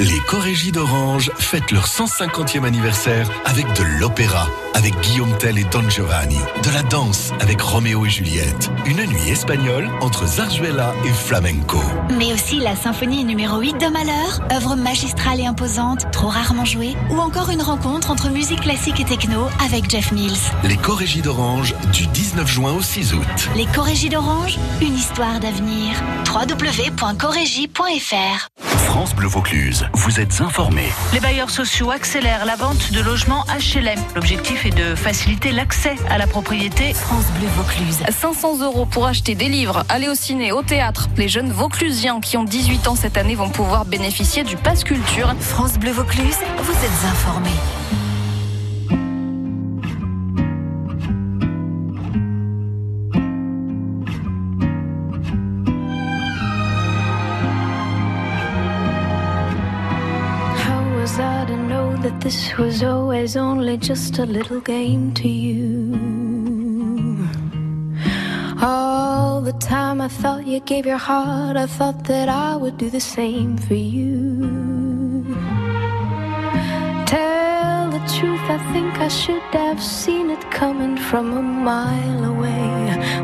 Les 0.00 0.18
Corégies 0.26 0.72
d'Orange 0.72 1.30
fêtent 1.38 1.72
leur 1.72 1.84
150e 1.84 2.64
anniversaire 2.64 3.26
avec 3.44 3.66
de 3.66 4.00
l'opéra, 4.00 4.46
avec 4.74 4.94
Guillaume 5.00 5.36
Tell 5.38 5.58
et 5.58 5.64
Don 5.64 5.88
Giovanni, 5.90 6.38
de 6.64 6.74
la 6.74 6.82
danse 6.82 7.32
avec 7.40 7.60
Roméo 7.60 8.06
et 8.06 8.08
Juliette, 8.08 8.70
une 8.86 8.96
nuit 8.96 9.30
espagnole 9.30 9.59
espagnol 9.60 9.88
entre 10.00 10.26
zarzuela 10.26 10.94
et 11.04 11.12
flamenco. 11.12 11.78
Mais 12.16 12.32
aussi 12.32 12.60
la 12.60 12.74
symphonie 12.76 13.24
numéro 13.24 13.58
8 13.58 13.72
de 13.74 13.88
Malheur, 13.88 14.40
œuvre 14.52 14.76
magistrale 14.76 15.40
et 15.40 15.46
imposante, 15.46 16.08
trop 16.12 16.28
rarement 16.28 16.64
jouée, 16.64 16.94
ou 17.10 17.18
encore 17.18 17.50
une 17.50 17.60
rencontre 17.62 18.10
entre 18.10 18.30
musique 18.30 18.62
classique 18.62 19.00
et 19.00 19.04
techno 19.04 19.48
avec 19.64 19.90
Jeff 19.90 20.12
Mills. 20.12 20.38
Les 20.64 20.76
Corégies 20.76 21.22
d'Orange 21.22 21.74
du 21.92 22.06
19 22.06 22.48
juin 22.48 22.72
au 22.72 22.82
6 22.82 23.14
août. 23.14 23.50
Les 23.54 23.66
Corégies 23.66 24.08
d'Orange, 24.08 24.58
une 24.80 24.94
histoire 24.94 25.40
d'avenir. 25.40 25.94
www.corégie.fr 26.26 28.48
France 28.90 29.14
Bleu 29.14 29.28
Vaucluse, 29.28 29.86
vous 29.92 30.18
êtes 30.18 30.40
informés. 30.40 30.88
Les 31.12 31.20
bailleurs 31.20 31.50
sociaux 31.50 31.92
accélèrent 31.92 32.44
la 32.44 32.56
vente 32.56 32.92
de 32.92 33.00
logements 33.00 33.44
HLM. 33.46 34.00
L'objectif 34.16 34.66
est 34.66 34.76
de 34.76 34.96
faciliter 34.96 35.52
l'accès 35.52 35.94
à 36.08 36.18
la 36.18 36.26
propriété. 36.26 36.92
France 36.92 37.26
Bleu 37.38 37.46
Vaucluse. 37.56 37.98
500 38.10 38.62
euros 38.62 38.86
pour 38.86 39.06
acheter 39.06 39.36
des 39.36 39.48
livres, 39.50 39.84
aller 39.88 40.08
au 40.08 40.14
ciné, 40.14 40.52
au 40.52 40.62
théâtre. 40.62 41.08
Les 41.16 41.28
jeunes 41.28 41.50
Vauclusiens 41.50 42.20
qui 42.20 42.36
ont 42.36 42.44
18 42.44 42.88
ans 42.88 42.94
cette 42.94 43.16
année 43.16 43.34
vont 43.34 43.50
pouvoir 43.50 43.84
bénéficier 43.84 44.44
du 44.44 44.56
Pass 44.56 44.84
Culture. 44.84 45.34
France 45.40 45.78
Bleu 45.78 45.90
Vaucluse, 45.90 46.38
vous 46.62 46.72
êtes 46.72 47.04
informés. 47.10 47.50
This 62.20 62.56
was 62.58 62.84
always 62.84 63.36
only 63.36 63.76
just 63.76 64.18
a 64.18 64.24
little 64.24 64.60
game 64.60 65.12
to 65.14 65.26
you? 65.26 66.09
All 69.40 69.46
the 69.46 69.52
time 69.54 70.02
I 70.02 70.08
thought 70.08 70.46
you 70.46 70.60
gave 70.60 70.84
your 70.84 70.98
heart, 70.98 71.56
I 71.56 71.64
thought 71.64 72.04
that 72.04 72.28
I 72.28 72.56
would 72.56 72.76
do 72.76 72.90
the 72.90 73.00
same 73.00 73.56
for 73.56 73.72
you. 73.72 75.24
Tell 77.06 77.90
the 77.90 78.02
truth, 78.16 78.44
I 78.56 78.58
think 78.74 78.98
I 78.98 79.08
should 79.08 79.40
have 79.54 79.82
seen 79.82 80.28
it 80.28 80.42
coming 80.50 80.98
from 80.98 81.32
a 81.38 81.40
mile 81.40 82.24
away. 82.34 82.68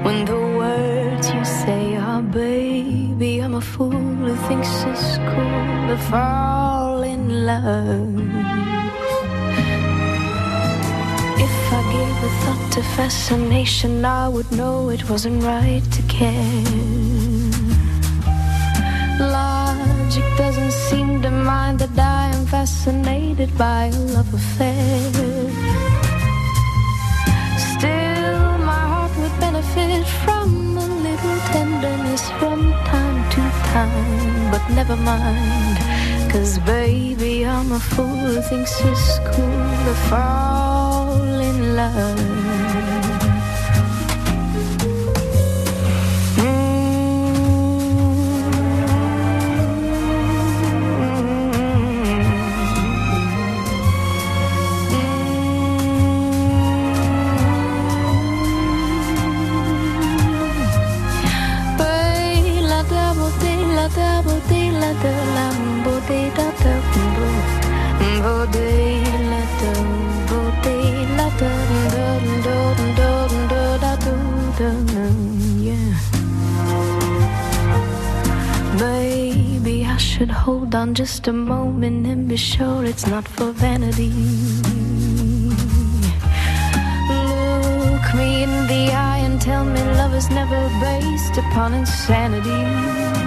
When 0.05 0.25
the 0.25 0.41
words 0.63 1.31
you 1.35 1.45
say 1.45 1.97
are, 1.97 2.23
baby, 2.23 3.41
I'm 3.41 3.55
a 3.55 3.61
fool 3.61 3.91
who 3.91 4.35
thinks 4.49 4.71
it's 4.85 5.19
cool 5.19 5.89
to 5.91 5.99
fall 6.09 7.03
in 7.03 7.45
love. 7.45 8.76
Thought 12.43 12.73
to 12.73 12.83
fascination, 12.97 14.05
I 14.05 14.29
would 14.29 14.51
know 14.53 14.91
it 14.91 15.09
wasn't 15.11 15.43
right 15.43 15.83
to 15.97 16.03
care. 16.03 16.63
Logic 19.19 20.25
doesn't 20.37 20.73
seem 20.73 21.23
to 21.23 21.31
mind 21.31 21.79
that 21.81 21.99
I 21.99 22.35
am 22.37 22.47
fascinated 22.47 23.57
by 23.59 23.87
a 23.87 23.99
love 24.15 24.33
affair. 24.33 25.11
Still, 27.71 28.59
my 28.71 28.83
heart 28.93 29.13
would 29.19 29.37
benefit 29.41 30.07
from 30.25 30.79
a 30.79 30.87
little 31.07 31.39
tenderness 31.53 32.31
from 32.39 32.73
time 32.93 33.19
to 33.35 33.41
time, 33.73 34.51
but 34.53 34.63
never 34.71 34.97
mind. 34.97 36.06
Cause 36.37 36.59
baby, 36.59 37.47
I'm 37.47 37.73
a 37.73 37.81
fool 37.81 38.05
who 38.05 38.43
thinks 38.43 38.79
it's 38.85 39.19
cool 39.21 39.71
to 39.87 39.95
fall 40.11 41.23
in 41.23 41.77
love. 41.77 43.06
Should 80.17 80.31
hold 80.31 80.75
on 80.75 80.95
just 80.95 81.29
a 81.29 81.33
moment 81.33 82.07
and 82.07 82.27
be 82.27 82.39
sure 82.39 82.87
it's 82.87 83.07
not 83.07 83.29
for 83.29 83.53
vanity. 83.53 84.09
Look 87.11 88.15
me 88.15 88.43
in 88.45 88.67
the 88.67 88.93
eye 88.95 89.21
and 89.27 89.39
tell 89.39 89.67
me 89.67 89.81
love 90.01 90.15
is 90.15 90.31
never 90.31 90.63
based 90.81 91.37
upon 91.37 91.75
insanity. 91.75 93.26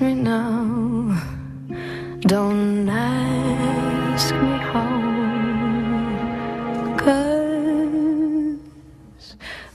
Me 0.00 0.14
now, 0.14 1.20
don't 2.20 2.88
ask 2.88 4.32
me 4.32 4.58
how. 4.70 4.94
Cause, 6.96 8.58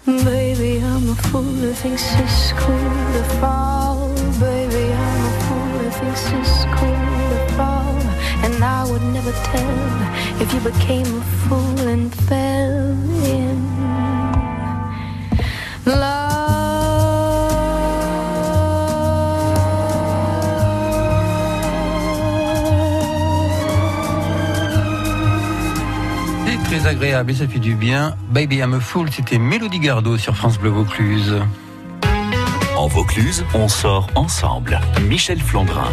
baby, 0.06 0.80
I'm 0.82 1.10
a 1.10 1.16
fool 1.16 1.44
who 1.44 1.74
thinks 1.74 2.04
it's 2.16 2.54
cool 2.54 2.78
to 3.16 3.24
fall. 3.42 4.14
Baby, 4.40 4.94
I'm 4.94 5.26
a 5.26 5.32
fool 5.44 5.68
who 5.80 5.90
thinks 5.90 6.24
it's 6.32 6.64
cool 6.78 7.10
to 7.32 7.40
fall. 7.58 8.00
And 8.46 8.64
I 8.64 8.90
would 8.90 9.04
never 9.04 9.34
tell 9.52 10.42
if 10.42 10.54
you 10.54 10.62
became 10.62 11.18
a 11.18 11.22
fool 11.48 11.80
and 11.80 12.16
fell 12.16 12.96
in 13.26 13.74
C'est 15.86 16.23
agréable 26.94 27.32
et 27.32 27.36
ça 27.36 27.48
fait 27.48 27.60
du 27.60 27.76
bien. 27.76 28.16
Baby 28.30 28.58
I'm 28.58 28.74
a 28.76 28.80
Fool, 28.80 29.10
c'était 29.12 29.40
Mélodie 29.40 29.80
Gardot 29.80 30.18
sur 30.18 30.36
France 30.36 30.60
Bleu 30.60 30.70
Vaucluse. 30.70 31.42
En 32.78 32.88
Vaucluse, 32.88 33.44
on 33.54 33.68
sort 33.68 34.08
ensemble. 34.16 34.80
Michel 35.08 35.40
Flandrin. 35.42 35.90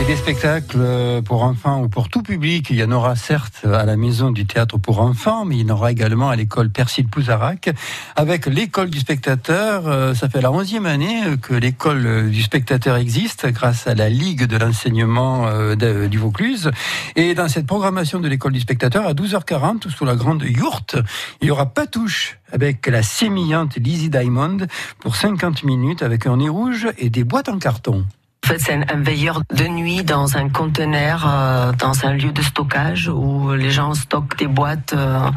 Et 0.00 0.04
des 0.06 0.16
spectacles 0.16 1.22
pour 1.24 1.44
enfants 1.44 1.82
ou 1.82 1.88
pour 1.88 2.08
tout 2.08 2.22
public. 2.22 2.68
Il 2.70 2.76
y 2.76 2.84
en 2.84 2.90
aura 2.90 3.14
certes 3.14 3.64
à 3.64 3.84
la 3.84 3.96
maison 3.96 4.32
du 4.32 4.44
théâtre 4.44 4.76
pour 4.76 5.00
enfants, 5.00 5.44
mais 5.44 5.56
il 5.56 5.66
y 5.66 5.70
en 5.70 5.74
aura 5.74 5.92
également 5.92 6.30
à 6.30 6.36
l'école 6.36 6.68
Persil 6.70 7.06
Pouzarac. 7.06 7.70
Avec 8.16 8.46
l'école 8.46 8.90
du 8.90 8.98
spectateur, 8.98 9.86
euh, 9.86 10.12
ça 10.14 10.28
fait 10.28 10.40
la 10.40 10.50
onzième 10.50 10.86
année 10.86 11.22
que 11.40 11.54
l'école 11.54 12.28
du 12.28 12.42
spectateur 12.42 12.96
existe 12.96 13.46
grâce 13.46 13.86
à 13.86 13.94
la 13.94 14.08
Ligue 14.08 14.46
de 14.46 14.56
l'enseignement 14.56 15.46
euh, 15.46 16.08
du 16.08 16.18
Vaucluse. 16.18 16.70
Et 17.14 17.34
dans 17.34 17.48
cette 17.48 17.66
programmation 17.66 18.18
de 18.18 18.28
l'école 18.28 18.52
du 18.52 18.60
spectateur, 18.60 19.06
à 19.06 19.14
12h40, 19.14 19.90
sous 19.90 20.04
la 20.04 20.16
grande 20.16 20.42
yourte, 20.42 20.96
il 21.40 21.48
y 21.48 21.50
aura 21.52 21.66
Patouche 21.66 22.38
avec 22.52 22.86
la 22.88 23.02
sémillante 23.02 23.76
Lizzie 23.76 24.10
Diamond 24.10 24.58
pour 24.98 25.14
50 25.14 25.62
minutes 25.62 26.02
avec 26.02 26.26
un 26.26 26.38
nez 26.38 26.48
rouge 26.48 26.88
et 26.98 27.10
des 27.10 27.22
boîtes 27.22 27.48
en 27.48 27.58
carton. 27.58 28.04
En 28.44 28.46
fait, 28.46 28.58
c'est 28.58 28.92
un, 28.92 29.00
veilleur 29.00 29.40
de 29.54 29.64
nuit 29.64 30.04
dans 30.04 30.36
un 30.36 30.50
conteneur, 30.50 31.24
euh, 31.26 31.72
dans 31.72 32.04
un 32.04 32.12
lieu 32.12 32.30
de 32.30 32.42
stockage 32.42 33.08
où 33.08 33.54
les 33.54 33.70
gens 33.70 33.94
stockent 33.94 34.36
des 34.36 34.46
boîtes, 34.46 34.92
euh, 34.92 35.30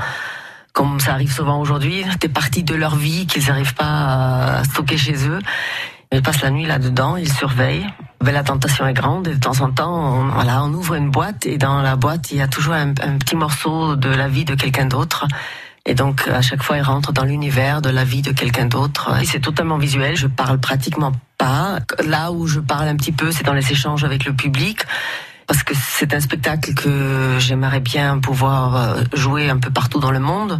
comme 0.73 0.99
ça 0.99 1.13
arrive 1.13 1.31
souvent 1.31 1.61
aujourd'hui, 1.61 2.03
des 2.19 2.27
parties 2.27 2.63
de 2.63 2.75
leur 2.75 2.97
vie 2.97 3.25
qu'ils 3.25 3.47
n'arrivent 3.47 3.75
pas 3.75 4.57
à 4.57 4.63
stocker 4.65 4.97
chez 4.97 5.25
eux. 5.29 5.39
Ils 6.11 6.21
passent 6.21 6.41
la 6.41 6.49
nuit 6.49 6.65
là-dedans, 6.65 7.15
ils 7.15 7.31
surveillent. 7.31 7.87
Mais 8.21 8.33
la 8.33 8.43
tentation 8.43 8.85
est 8.85 8.93
grande 8.93 9.29
et 9.29 9.35
de 9.35 9.39
temps 9.39 9.61
en 9.61 9.71
temps, 9.71 9.95
on, 9.95 10.27
voilà, 10.27 10.65
on 10.65 10.73
ouvre 10.73 10.95
une 10.95 11.09
boîte 11.09 11.45
et 11.45 11.57
dans 11.57 11.81
la 11.81 11.95
boîte, 11.95 12.31
il 12.31 12.39
y 12.39 12.41
a 12.41 12.49
toujours 12.49 12.73
un, 12.73 12.89
un 12.89 13.17
petit 13.19 13.37
morceau 13.37 13.95
de 13.95 14.09
la 14.09 14.27
vie 14.27 14.43
de 14.43 14.55
quelqu'un 14.55 14.85
d'autre. 14.85 15.29
Et 15.85 15.93
donc, 15.93 16.27
à 16.27 16.41
chaque 16.41 16.61
fois, 16.61 16.75
ils 16.75 16.83
rentrent 16.83 17.13
dans 17.13 17.23
l'univers 17.23 17.81
de 17.81 17.89
la 17.89 18.03
vie 18.03 18.21
de 18.21 18.33
quelqu'un 18.33 18.65
d'autre. 18.65 19.17
Et 19.21 19.25
c'est 19.25 19.39
totalement 19.39 19.77
visuel. 19.77 20.17
Je 20.17 20.27
parle 20.27 20.59
pratiquement 20.59 21.13
pas. 21.37 21.79
Là 22.05 22.31
où 22.31 22.47
je 22.47 22.59
parle 22.59 22.87
un 22.87 22.95
petit 22.95 23.11
peu, 23.11 23.31
c'est 23.31 23.43
dans 23.43 23.53
les 23.53 23.71
échanges 23.71 24.03
avec 24.03 24.25
le 24.25 24.33
public. 24.33 24.85
Parce 25.47 25.63
que 25.63 25.73
c'est 25.75 26.13
un 26.13 26.19
spectacle 26.19 26.73
que 26.73 27.37
j'aimerais 27.39 27.79
bien 27.79 28.19
pouvoir 28.19 28.75
euh, 28.75 29.03
jouer 29.13 29.49
un 29.49 29.57
peu 29.57 29.69
partout 29.69 29.99
dans 29.99 30.11
le 30.11 30.19
monde. 30.19 30.59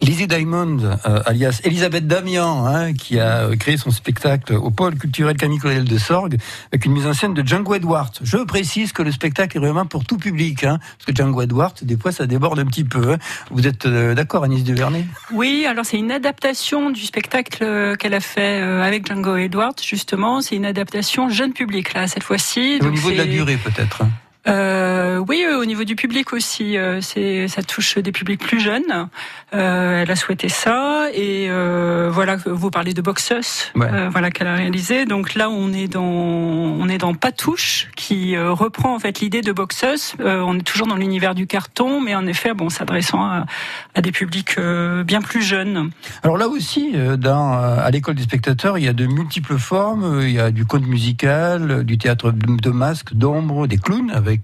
Lizzie 0.00 0.26
Diamond, 0.26 0.78
euh, 0.82 1.22
alias 1.26 1.60
Elisabeth 1.64 2.06
Damian, 2.06 2.66
hein, 2.66 2.92
qui 2.92 3.18
a 3.18 3.44
euh, 3.44 3.56
créé 3.56 3.76
son 3.76 3.90
spectacle 3.90 4.54
au 4.54 4.70
pôle 4.70 4.96
culturel 4.96 5.36
Camille 5.36 5.58
de 5.58 5.98
Sorgue, 5.98 6.36
avec 6.72 6.84
une 6.84 6.92
mise 6.92 7.06
en 7.06 7.14
scène 7.14 7.34
de 7.34 7.46
Django 7.46 7.74
Edwards. 7.74 8.12
Je 8.22 8.38
précise 8.38 8.92
que 8.92 9.02
le 9.02 9.10
spectacle 9.10 9.56
est 9.56 9.60
vraiment 9.60 9.86
pour 9.86 10.04
tout 10.04 10.18
public, 10.18 10.64
hein, 10.64 10.78
parce 10.78 11.06
que 11.06 11.14
Django 11.14 11.42
Edwards, 11.42 11.74
des 11.82 11.96
fois, 11.96 12.12
ça 12.12 12.26
déborde 12.26 12.58
un 12.58 12.66
petit 12.66 12.84
peu. 12.84 13.12
Hein. 13.12 13.18
Vous 13.50 13.66
êtes 13.66 13.86
euh, 13.86 14.14
d'accord, 14.14 14.44
Agnès 14.44 14.62
Duvernay? 14.62 15.06
Oui, 15.32 15.66
alors 15.68 15.86
c'est 15.86 15.98
une 15.98 16.12
adaptation 16.12 16.90
du 16.90 17.02
spectacle 17.02 17.96
qu'elle 17.98 18.14
a 18.14 18.20
fait 18.20 18.60
avec 18.60 19.06
Django 19.06 19.36
Edwards, 19.36 19.76
justement. 19.82 20.40
C'est 20.40 20.56
une 20.56 20.66
adaptation 20.66 21.30
jeune 21.30 21.52
public, 21.52 21.94
là, 21.94 22.06
cette 22.06 22.22
fois-ci. 22.22 22.78
Au 22.82 22.90
niveau 22.90 23.10
de 23.10 23.16
la 23.16 23.24
durée, 23.24 23.56
peut-être 23.56 24.02
hein? 24.02 24.10
Euh, 24.48 25.18
oui, 25.28 25.44
euh, 25.48 25.58
au 25.60 25.64
niveau 25.64 25.84
du 25.84 25.96
public 25.96 26.32
aussi, 26.32 26.76
euh, 26.76 27.00
c'est 27.00 27.48
ça 27.48 27.62
touche 27.62 27.98
des 27.98 28.12
publics 28.12 28.40
plus 28.40 28.60
jeunes. 28.60 29.08
Euh, 29.54 30.02
elle 30.02 30.10
a 30.10 30.16
souhaité 30.16 30.48
ça 30.48 31.06
et 31.12 31.46
euh, 31.48 32.10
voilà, 32.12 32.36
vous 32.36 32.70
parlez 32.70 32.94
de 32.94 33.02
Boxus, 33.02 33.72
voilà 33.74 34.30
qu'elle 34.30 34.46
a 34.46 34.54
réalisé. 34.54 35.04
Donc 35.04 35.34
là, 35.34 35.50
on 35.50 35.72
est 35.72 35.88
dans 35.88 36.02
on 36.04 36.88
est 36.88 36.98
dans 36.98 37.14
Patouche 37.14 37.88
qui 37.96 38.36
reprend 38.38 38.94
en 38.94 38.98
fait 38.98 39.20
l'idée 39.20 39.40
de 39.40 39.52
Boxus. 39.52 40.14
on 40.20 40.58
est 40.58 40.62
toujours 40.62 40.86
dans 40.86 40.96
l'univers 40.96 41.34
du 41.34 41.46
carton, 41.46 42.00
mais 42.00 42.14
en 42.14 42.26
effet, 42.26 42.54
bon, 42.54 42.68
s'adressant 42.68 43.22
à, 43.22 43.46
à, 43.94 44.00
des 44.00 44.12
publics 44.12 44.58
bien 45.04 45.22
plus 45.22 45.42
jeunes. 45.42 45.90
Alors 46.22 46.36
là 46.36 46.48
aussi, 46.48 46.94
dans 47.18 47.52
à 47.52 47.90
l'école 47.90 48.14
des 48.14 48.22
spectateurs, 48.22 48.78
il 48.78 48.84
y 48.84 48.88
a 48.88 48.92
de 48.92 49.06
multiples 49.06 49.58
formes. 49.58 50.20
Il 50.22 50.30
y 50.30 50.40
a 50.40 50.50
du 50.50 50.66
conte 50.66 50.86
musical, 50.86 51.84
du 51.84 51.98
théâtre 51.98 52.32
de 52.32 52.70
masques, 52.70 53.14
d'ombre, 53.14 53.66
des 53.66 53.78
clowns 53.78 54.10
avec 54.10 54.35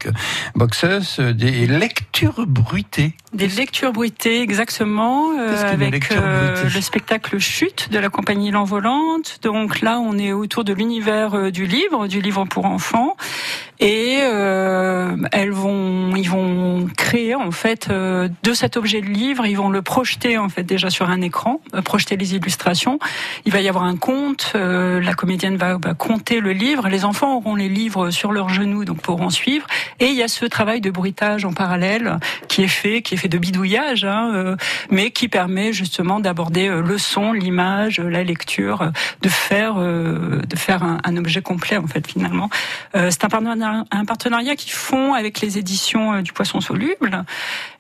avec 0.55 1.21
des 1.21 1.67
lectures 1.67 2.47
bruitées. 2.47 3.15
Des 3.33 3.49
lectures 3.49 3.93
bruitées, 3.93 4.43
exactement, 4.43 5.31
euh, 5.39 5.73
avec 5.73 6.13
euh, 6.13 6.65
le 6.65 6.81
spectacle 6.83 7.39
Chute 7.39 7.89
de 7.91 7.99
la 7.99 8.11
compagnie 8.11 8.51
L'Envolante. 8.51 9.39
Donc 9.41 9.81
là, 9.81 10.01
on 10.01 10.19
est 10.19 10.33
autour 10.33 10.65
de 10.65 10.75
l'univers 10.75 11.33
euh, 11.33 11.51
du 11.51 11.65
livre, 11.65 12.09
du 12.09 12.21
livre 12.21 12.45
pour 12.45 12.67
enfants, 12.67 13.17
et 13.81 14.19
elles 15.33 15.51
vont, 15.51 16.15
ils 16.15 16.31
vont 16.31 16.87
créer 16.97 17.35
en 17.35 17.51
fait 17.51 17.89
de 17.91 18.53
cet 18.53 18.77
objet 18.77 19.01
de 19.01 19.07
livre, 19.07 19.45
ils 19.45 19.57
vont 19.57 19.71
le 19.71 19.83
projeter 19.83 20.39
en 20.39 20.49
fait 20.49 20.63
déjà 20.63 20.89
sur 20.89 21.11
un 21.11 21.21
écran, 21.21 21.61
projeter 21.85 22.17
les 22.17 22.37
illustrations. 22.37 23.01
Il 23.45 23.51
va 23.51 23.61
y 23.61 23.69
avoir 23.69 23.83
un 23.83 23.97
conte, 23.97 24.53
la 24.55 25.15
comédienne 25.15 25.57
va, 25.57 25.79
va 25.79 25.95
compter 25.95 26.39
le 26.39 26.53
livre, 26.53 26.89
les 26.89 27.05
enfants 27.05 27.35
auront 27.39 27.57
les 27.57 27.69
livres 27.69 28.11
sur 28.11 28.31
leurs 28.31 28.51
genoux, 28.51 28.85
donc 28.85 29.01
pourront 29.01 29.31
suivre. 29.31 29.67
Et 29.99 30.07
il 30.07 30.15
y 30.15 30.23
a 30.23 30.29
ce 30.29 30.45
travail 30.45 30.81
de 30.81 30.93
bruitage 30.93 31.45
en 31.45 31.53
parallèle 31.53 32.19
qui 32.47 32.63
est 32.63 32.69
fait, 32.69 33.03
qui 33.03 33.15
est 33.15 33.22
de 33.29 33.39
bidouillage, 33.39 34.05
hein, 34.05 34.33
euh, 34.35 34.57
mais 34.91 35.11
qui 35.11 35.29
permet 35.29 35.73
justement 35.73 36.21
d'aborder 36.21 36.69
euh, 36.69 36.83
le 36.83 36.99
son, 36.99 37.33
l'image, 37.33 38.01
la 38.01 38.25
lecture, 38.25 38.91
de 39.23 39.29
faire, 39.29 39.75
euh, 39.79 40.41
de 40.49 40.57
faire 40.57 40.83
un, 40.83 41.17
objet 41.17 41.43
complet 41.43 41.77
en 41.77 41.87
fait 41.87 42.07
finalement. 42.07 42.49
c'est 42.95 43.25
un 43.25 43.29
partenariat, 43.29 43.85
un 43.91 44.05
partenariat 44.07 44.57
qu'ils 44.57 44.73
font 44.73 45.13
avec 45.13 45.41
les 45.41 45.59
éditions 45.59 46.23
du 46.23 46.33
Poisson 46.33 46.61
Soluble. 46.61 47.25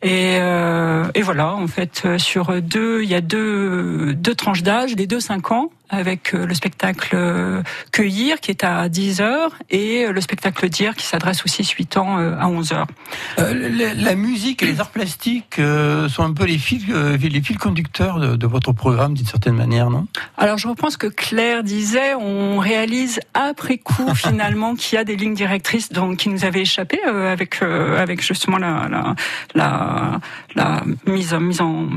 Et, 0.02 0.34
et 0.34 1.22
voilà, 1.22 1.54
en 1.54 1.66
fait, 1.66 2.18
sur 2.18 2.60
deux, 2.60 3.02
il 3.02 3.08
y 3.08 3.14
a 3.14 3.22
deux, 3.22 4.12
deux 4.14 4.34
tranches 4.34 4.62
d'âge, 4.62 4.94
les 4.96 5.06
deux 5.06 5.18
5 5.20 5.50
ans 5.52 5.70
avec 5.92 6.34
euh, 6.34 6.46
le 6.46 6.54
spectacle 6.54 7.10
euh, 7.14 7.62
Cueillir 7.92 8.40
qui 8.40 8.50
est 8.50 8.64
à 8.64 8.88
10h 8.88 9.50
et 9.70 10.06
euh, 10.06 10.12
le 10.12 10.20
spectacle 10.20 10.68
Dire 10.68 10.96
qui 10.96 11.06
s'adresse 11.06 11.44
aussi 11.44 11.62
8 11.62 11.96
ans 11.98 12.16
à 12.16 12.46
11h. 12.48 12.86
la, 13.36 14.14
musique 14.14 14.62
et 14.62 14.66
les 14.66 14.80
arts 14.80 14.90
plastiques 14.90 15.60
sont 16.08 16.22
un 16.22 16.32
peu 16.32 16.44
les 16.44 16.56
fils, 16.56 16.86
les 16.88 17.42
fils 17.42 17.58
conducteurs 17.58 18.38
de, 18.38 18.46
votre 18.46 18.72
programme 18.72 19.14
d'une 19.14 19.26
certaine 19.26 19.54
manière, 19.54 19.90
non? 19.90 20.06
Alors 20.38 20.56
je 20.56 20.68
reprends 20.68 20.90
ce 20.90 20.96
que 20.96 21.08
Claire 21.08 21.62
disait, 21.62 22.14
on 22.14 22.58
réalise 22.58 23.20
après 23.34 23.76
coup 23.78 24.14
finalement 24.14 24.74
qu'il 24.74 24.96
y 24.96 24.98
a 24.98 25.04
des 25.04 25.16
lignes 25.16 25.34
directrices 25.34 25.92
donc, 25.92 26.16
qui 26.16 26.30
nous 26.30 26.44
avaient 26.44 26.62
échappé 26.62 27.02
avec, 27.02 27.60
avec 27.62 28.22
justement 28.22 28.58
la, 28.58 28.88
la, 28.88 29.14
la, 29.54 30.20
la 30.54 30.82
mise, 31.06 31.34
mise 31.34 31.60
en 31.60 31.88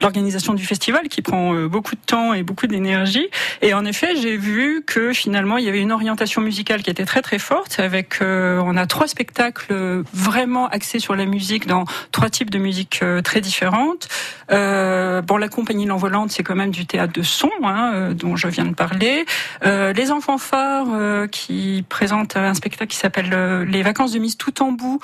l'organisation 0.00 0.54
du 0.54 0.64
festival 0.64 1.08
qui 1.08 1.22
prend 1.22 1.54
euh, 1.54 1.66
beaucoup 1.66 1.96
de 1.96 2.00
temps 2.00 2.32
et 2.32 2.44
beaucoup 2.44 2.68
d'énergie. 2.68 3.28
Et 3.62 3.74
en 3.74 3.84
effet, 3.84 4.14
j'ai 4.14 4.36
vu 4.36 4.84
que 4.86 5.12
finalement, 5.12 5.56
il 5.56 5.64
y 5.64 5.68
avait 5.68 5.80
une 5.80 5.90
orientation 5.90 6.40
musicale 6.40 6.82
qui 6.82 6.90
était 6.90 7.04
très 7.04 7.20
très 7.20 7.40
forte. 7.40 7.80
Avec, 7.80 8.18
euh, 8.22 8.62
on 8.64 8.76
a 8.76 8.86
trois 8.86 9.08
spectacles 9.08 10.04
vraiment 10.12 10.68
axés 10.68 11.00
sur 11.00 11.16
la 11.16 11.24
musique 11.24 11.66
dans 11.66 11.84
trois 12.12 12.30
types 12.30 12.50
de 12.50 12.58
musique 12.58 13.00
euh, 13.02 13.22
très 13.22 13.40
différentes. 13.40 14.08
Euh, 14.52 15.20
bon, 15.20 15.36
la 15.36 15.48
compagnie 15.48 15.84
L'Envolante, 15.84 16.30
c'est 16.30 16.44
quand 16.44 16.54
même 16.54 16.70
du 16.70 16.86
théâtre 16.86 17.12
de 17.12 17.22
son, 17.22 17.50
hein, 17.64 18.12
dont 18.12 18.36
je 18.36 18.46
viens 18.48 18.66
de 18.66 18.74
parler. 18.74 19.24
les 19.64 20.10
enfants 20.10 20.38
phares 20.38 21.28
qui 21.30 21.84
présentent 21.88 22.36
un 22.36 22.54
spectacle 22.54 22.90
qui 22.90 22.96
s'appelle 22.96 23.64
Les 23.64 23.82
vacances 23.82 24.12
de 24.12 24.18
Miss 24.18 24.36
Tout 24.36 24.62
en 24.62 24.72
bout. 24.72 25.00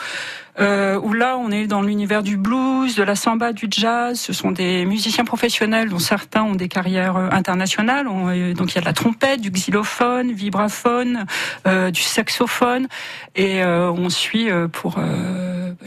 Euh, 0.60 1.00
où 1.00 1.12
là 1.12 1.36
on 1.36 1.50
est 1.50 1.66
dans 1.66 1.82
l'univers 1.82 2.22
du 2.22 2.36
blues, 2.36 2.94
de 2.94 3.02
la 3.02 3.16
samba, 3.16 3.52
du 3.52 3.66
jazz. 3.68 4.20
Ce 4.20 4.32
sont 4.32 4.52
des 4.52 4.84
musiciens 4.84 5.24
professionnels 5.24 5.88
dont 5.88 5.98
certains 5.98 6.44
ont 6.44 6.54
des 6.54 6.68
carrières 6.68 7.16
euh, 7.16 7.28
internationales. 7.32 8.06
Euh, 8.08 8.54
donc 8.54 8.72
il 8.72 8.74
y 8.76 8.78
a 8.78 8.80
de 8.80 8.86
la 8.86 8.92
trompette, 8.92 9.40
du 9.40 9.50
xylophone, 9.50 10.32
vibraphone, 10.32 11.26
euh, 11.66 11.90
du 11.90 12.02
saxophone, 12.02 12.86
et 13.34 13.64
euh, 13.64 13.90
on 13.90 14.08
suit 14.08 14.48
pour 14.72 14.98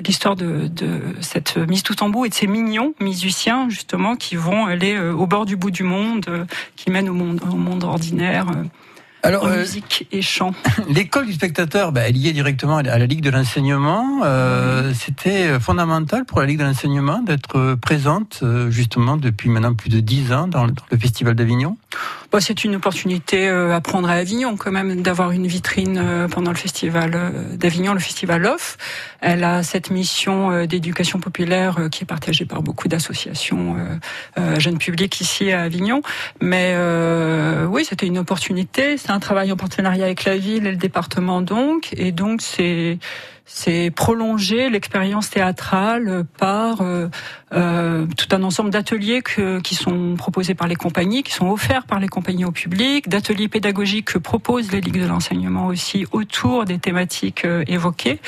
l'histoire 0.04 0.36
de, 0.36 0.68
de, 0.68 1.00
cette 1.22 1.58
mise 1.58 1.84
tout 1.84 2.04
en 2.04 2.10
bout 2.10 2.26
et 2.26 2.30
de 2.30 2.34
ces 2.34 2.48
mignons 2.48 2.94
musiciens 3.00 3.70
justement 3.70 4.16
qui 4.16 4.36
vont 4.36 4.66
aller 4.66 4.98
au 4.98 5.28
bord 5.28 5.46
du 5.46 5.56
bout 5.56 5.72
du 5.72 5.84
monde, 5.84 6.48
qui 6.76 6.92
mènent 6.92 7.10
au 7.10 7.14
monde, 7.14 7.42
au 7.50 7.56
monde 7.56 7.84
ordinaire. 7.84 8.48
Alors, 9.28 9.46
euh, 9.46 9.58
musique 9.58 10.08
et 10.14 10.22
chant. 10.22 10.54
L'école 10.90 11.26
du 11.26 11.34
spectateur, 11.34 11.92
bah, 11.92 12.04
elle 12.08 12.16
est 12.16 12.32
directement 12.32 12.78
à 12.78 12.84
la 12.84 13.06
Ligue 13.06 13.20
de 13.20 13.30
l'enseignement. 13.30 14.22
Euh, 14.24 14.94
C'était 14.94 15.60
fondamental 15.60 16.24
pour 16.24 16.40
la 16.40 16.46
Ligue 16.46 16.60
de 16.60 16.64
l'enseignement 16.64 17.20
d'être 17.20 17.76
présente 17.76 18.40
euh, 18.44 18.72
justement 18.72 19.18
depuis 19.18 19.50
maintenant 19.50 19.74
plus 19.74 19.90
de 19.90 20.00
dix 20.00 20.32
ans 20.32 20.48
dans 20.48 20.66
le 20.66 20.98
Festival 20.98 21.36
d'Avignon. 21.36 21.76
Bah, 22.38 22.42
c'est 22.42 22.64
une 22.64 22.76
opportunité 22.76 23.50
euh, 23.50 23.76
à 23.76 23.82
prendre 23.82 24.08
à 24.08 24.14
Avignon 24.14 24.58
quand 24.58 24.70
même 24.70 25.02
d'avoir 25.02 25.32
une 25.32 25.48
vitrine 25.48 25.98
euh, 25.98 26.28
pendant 26.28 26.52
le 26.52 26.56
festival 26.56 27.14
euh, 27.16 27.32
d'Avignon, 27.56 27.96
le 27.96 28.00
festival 28.00 28.46
OFF. 28.46 28.78
Elle 29.22 29.44
a 29.44 29.64
cette 29.64 29.90
mission 29.90 30.68
d'éducation 30.68 31.20
populaire 31.20 31.90
qui 31.92 32.04
est 32.04 32.06
partagée 32.06 32.46
par 32.46 32.62
beaucoup 32.62 32.88
d'associations 32.88 33.78
jeunes 34.60 34.78
publics 34.78 35.20
ici 35.20 35.52
à 35.52 35.64
Avignon. 35.64 36.04
Mais 36.40 36.76
oui, 37.68 37.84
c'était 37.84 38.06
une 38.06 38.20
opportunité. 38.20 39.00
C'est 39.00 39.10
un 39.10 39.20
travail 39.20 39.52
en 39.52 39.58
partenariat 39.58 40.06
avec 40.06 40.24
la 40.24 40.38
ville 40.38 40.68
et 40.68 40.72
le 40.72 40.78
département 40.78 41.42
donc, 41.42 41.90
et 41.98 42.12
donc 42.12 42.44
c'est 42.44 43.00
c'est 43.50 43.92
prolonger 43.92 44.70
l'expérience 44.70 45.30
théâtrale 45.30 46.26
par 46.38 46.82
euh, 46.82 47.08
euh, 47.54 48.06
tout 48.18 48.36
un 48.36 48.44
ensemble 48.44 48.72
d'ateliers 48.72 49.24
qui 49.64 49.74
sont 49.74 50.16
proposés 50.18 50.54
par 50.54 50.68
les 50.68 50.76
compagnies, 50.76 51.24
qui 51.24 51.32
sont 51.32 51.50
offerts 51.50 51.86
par 51.86 52.02
les 52.02 52.10
compagnies 52.10 52.44
au 52.44 52.52
public, 52.52 53.08
d'ateliers 53.08 53.48
pédagogiques 53.48 54.12
que 54.12 54.18
proposent 54.18 54.74
les 54.74 54.82
ligues 54.82 55.02
de 55.02 55.08
l'enseignement 55.08 55.68
aussi 55.68 56.06
autour 56.12 56.66
des 56.66 56.78
thématiques 56.78 57.46
euh, 57.46 57.64
évoquées, 57.68 58.20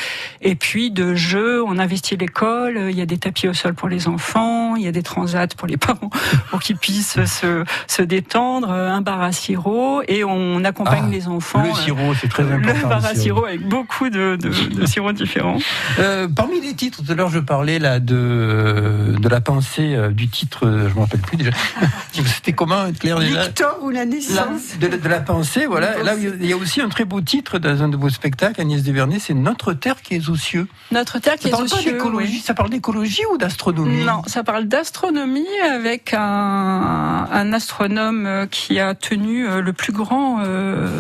et 0.42 0.56
puis 0.56 0.90
de 0.90 1.16
jeux. 1.16 1.62
On 1.66 1.78
investit 1.80 2.16
l'école, 2.16 2.88
il 2.90 2.98
y 2.98 3.02
a 3.02 3.06
des 3.06 3.18
tapis 3.18 3.50
au 3.50 3.54
sol 3.54 3.74
pour 3.74 3.90
les 3.90 4.08
enfants, 4.08 4.78
il 4.78 4.84
y 4.84 4.88
a 4.88 4.94
des 4.94 5.04
transats 5.04 5.48
pour 5.48 5.68
les 5.68 5.78
parents 5.78 6.10
pour 6.50 6.62
qu'ils 6.62 6.78
puissent 6.78 7.26
se, 7.26 7.66
se 7.88 8.02
détendre, 8.02 8.72
un 8.72 9.02
bar 9.02 9.22
à 9.22 9.34
sirop, 9.34 10.02
et 10.08 10.24
on 10.24 10.64
accompagne 10.64 11.08
ah, 11.08 11.12
les 11.12 11.28
enfants. 11.28 11.64
Le 11.64 11.74
sirop, 11.74 12.14
c'est 12.14 12.30
très 12.30 12.44
important. 12.44 12.74
Le 12.84 12.88
bar 12.88 13.06
à 13.06 13.16
sirop 13.16 13.44
avec 13.44 13.68
beaucoup 13.68 14.10
de, 14.10 14.38
de, 14.40 14.80
de 14.80 14.86
sirop 14.86 15.09
différents. 15.14 15.60
Euh, 16.00 16.28
parmi 16.28 16.62
les 16.62 16.74
titres, 16.74 17.04
tout 17.04 17.12
à 17.12 17.16
l'heure 17.16 17.30
je 17.30 17.40
parlais 17.40 17.80
là 17.80 18.00
de, 18.00 19.16
de 19.20 19.30
la 19.30 19.42
pensée 19.42 19.96
euh, 19.96 20.10
du 20.10 20.28
titre, 20.28 20.66
euh, 20.66 20.88
je 20.88 20.94
ne 20.94 20.96
me 20.96 21.00
rappelle 21.02 21.20
plus 21.20 21.38
déjà. 21.38 21.52
C'était 22.14 22.54
comment, 22.54 22.92
Claire 22.98 23.20
déjà 23.20 23.44
Victor 23.44 23.80
ou 23.82 23.90
la 23.90 24.06
naissance 24.06 24.78
de, 24.80 25.08
la 25.08 25.20
pensée, 25.20 25.66
voilà. 25.66 26.02
Là, 26.04 26.16
il 26.16 26.46
y 26.46 26.54
a 26.54 26.58
aussi 26.58 26.82
un 26.82 26.90
très 26.90 27.06
beau 27.06 27.22
titre 27.22 27.60
dans 27.60 27.82
un 27.84 27.88
de 27.88 27.98
vos 27.98 28.10
spectacles, 28.10 28.62
Agnès 28.62 28.82
Desvernay, 28.82 29.20
c'est 29.20 29.34
Notre 29.34 29.74
Terre 29.74 30.02
qui 30.02 30.16
est 30.16 30.30
aux 30.30 30.36
cieux. 30.36 30.68
Notre 30.92 31.20
Terre 31.20 31.36
qui 31.36 31.50
est 31.50 31.54
aux 31.54 31.68
cieux. 31.68 32.00
Ça 32.44 32.54
parle 32.54 32.70
d'écologie 32.70 33.24
ou 33.34 33.38
d'astronomie? 33.38 34.04
Non, 34.04 34.22
ça 34.28 34.44
parle 34.44 34.66
d'astronomie 34.66 35.48
avec 35.72 36.14
un, 36.14 37.28
un, 37.32 37.54
astronome 37.54 38.48
qui 38.52 38.80
a 38.80 38.96
tenu 38.96 39.48
le 39.62 39.74
plus 39.74 39.94
grand, 39.94 40.44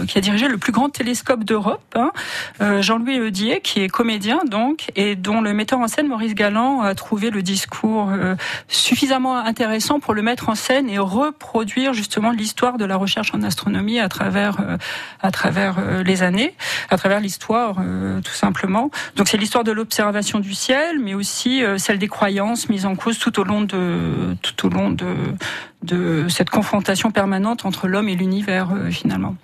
qui 0.07 0.17
a 0.17 0.21
dirigé 0.21 0.47
le 0.47 0.57
plus 0.57 0.71
grand 0.71 0.89
télescope 0.89 1.43
d'Europe, 1.43 1.95
hein. 1.95 2.11
Jean-Louis 2.81 3.19
Eudier, 3.19 3.61
qui 3.61 3.81
est 3.81 3.89
comédien 3.99 4.39
donc, 4.49 4.91
et 4.95 5.17
dont 5.17 5.41
le 5.41 5.53
metteur 5.53 5.79
en 5.79 5.89
scène 5.89 6.07
Maurice 6.07 6.33
Galland 6.33 6.83
a 6.83 6.95
trouvé 6.95 7.31
le 7.31 7.43
discours 7.43 8.07
euh, 8.09 8.35
suffisamment 8.69 9.35
intéressant 9.35 9.99
pour 9.99 10.13
le 10.13 10.21
mettre 10.21 10.47
en 10.47 10.55
scène 10.55 10.89
et 10.89 10.97
reproduire 10.97 11.91
justement 11.93 12.31
l'histoire 12.31 12.77
de 12.77 12.85
la 12.85 12.95
recherche 12.95 13.33
en 13.33 13.43
astronomie 13.43 13.99
à 13.99 14.07
travers 14.07 14.61
euh, 14.61 14.77
à 15.19 15.31
travers 15.31 15.79
euh, 15.79 16.01
les 16.01 16.23
années, 16.23 16.55
à 16.89 16.95
travers 16.97 17.19
l'histoire 17.19 17.75
tout 18.23 18.33
simplement. 18.33 18.89
Donc 19.17 19.27
c'est 19.27 19.35
l'histoire 19.35 19.65
de 19.65 19.73
l'observation 19.73 20.39
du 20.39 20.53
ciel, 20.53 20.99
mais 20.99 21.13
aussi 21.13 21.61
celle 21.77 21.99
des 21.99 22.07
croyances 22.07 22.69
mises 22.69 22.85
en 22.85 22.95
cause 22.95 23.19
tout 23.19 23.37
au 23.37 23.43
long 23.43 23.61
de 23.61 24.37
tout 24.41 24.65
au 24.65 24.69
long 24.69 24.91
de 24.91 25.07
de 25.81 26.25
cette 26.27 26.49
confrontation 26.49 27.09
permanente 27.09 27.65
entre 27.65 27.87
l'homme 27.87 28.09
et 28.09 28.15
l'univers 28.15 28.69
finalement. 28.91 29.35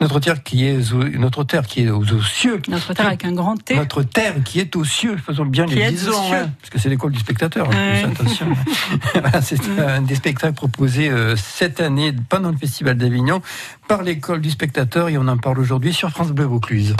Notre 0.00 0.18
terre 0.18 0.42
qui 0.42 0.66
est 0.66 0.92
notre 0.92 1.44
terre 1.44 1.66
qui 1.66 1.82
est 1.82 1.90
aux, 1.90 2.04
cieux. 2.20 2.60
Notre 2.66 2.94
terre 2.94 3.06
avec 3.06 3.24
un 3.24 3.32
grand 3.32 3.56
T. 3.56 3.76
Notre 3.76 4.03
terre 4.04 4.34
qui 4.44 4.60
est 4.60 4.76
aux 4.76 4.84
cieux. 4.84 5.16
Faisons 5.16 5.44
bien 5.44 5.66
les 5.66 5.90
disons, 5.90 6.32
hein, 6.32 6.50
parce 6.60 6.70
que 6.70 6.78
c'est 6.78 6.88
l'école 6.88 7.12
du 7.12 7.18
spectateur. 7.18 7.68
Hein, 7.70 8.10
attention. 8.12 8.46
c'est 9.42 9.60
un 9.78 10.02
des 10.02 10.14
spectacles 10.14 10.54
proposés 10.54 11.08
euh, 11.08 11.36
cette 11.36 11.80
année 11.80 12.12
pendant 12.28 12.50
le 12.50 12.56
Festival 12.56 12.96
d'Avignon 12.96 13.42
par 13.88 14.02
l'école 14.02 14.40
du 14.40 14.50
spectateur 14.50 15.08
et 15.08 15.18
on 15.18 15.28
en 15.28 15.36
parle 15.36 15.58
aujourd'hui 15.58 15.92
sur 15.92 16.10
France 16.10 16.32
Bleu 16.32 16.44
Vaucluse. 16.44 16.94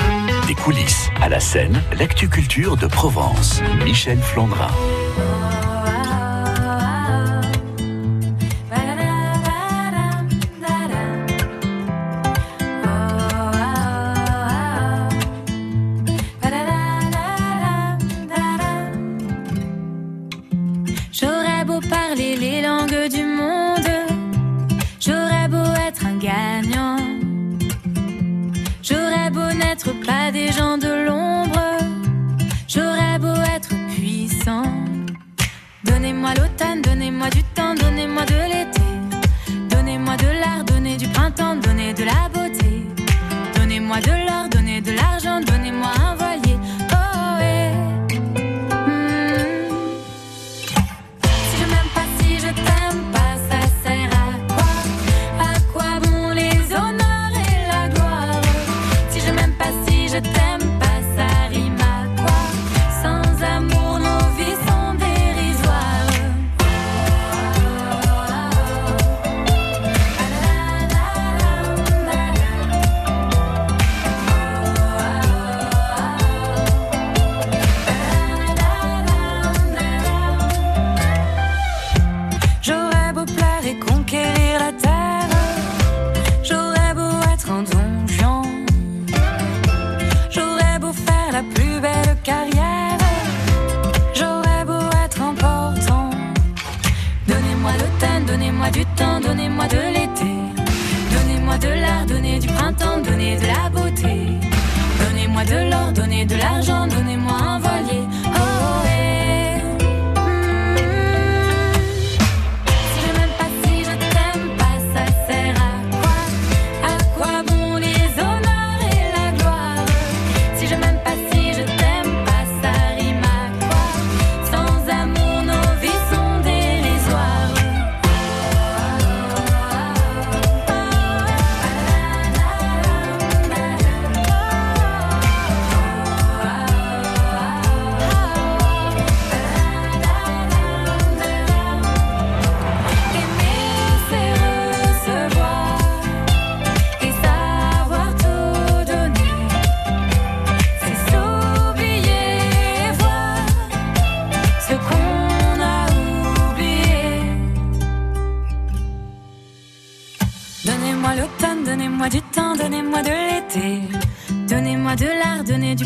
Des 0.47 0.55
coulisses 0.55 1.09
à 1.21 1.29
la 1.29 1.41
scène, 1.41 1.81
l'actu 1.99 2.29
culture 2.29 2.77
de 2.77 2.87
Provence. 2.87 3.63
Michel 3.85 4.19
Flandrin. 4.19 4.71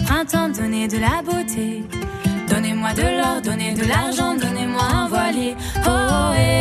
printemps, 0.04 0.48
donnez 0.48 0.88
de 0.88 0.98
la 0.98 1.22
beauté. 1.22 1.82
Donnez-moi 2.48 2.92
de 2.94 3.02
l'or, 3.02 3.40
donnez 3.42 3.74
de 3.74 3.84
l'argent, 3.84 4.34
donnez-moi 4.34 4.82
un 4.82 5.08
voilier. 5.08 5.54
Oh, 5.86 5.90
oh 5.90 6.32
eh. 6.36 6.58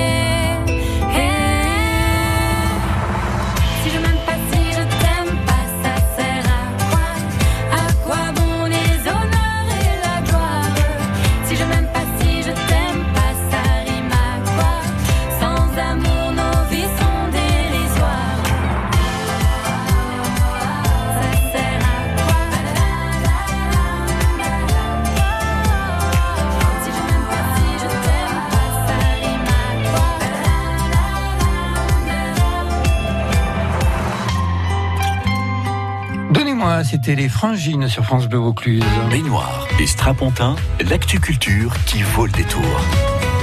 C'était 36.84 37.16
les 37.16 37.30
frangines 37.30 37.88
sur 37.88 38.04
France 38.04 38.28
Bleu 38.28 38.40
Vaucluse. 38.40 38.84
Baignoire 39.10 39.68
et 39.80 39.88
Strapontin, 39.88 40.56
l'actu 40.90 41.20
culture 41.20 41.74
qui 41.86 42.02
vaut 42.02 42.26
le 42.26 42.32
détour. 42.32 42.64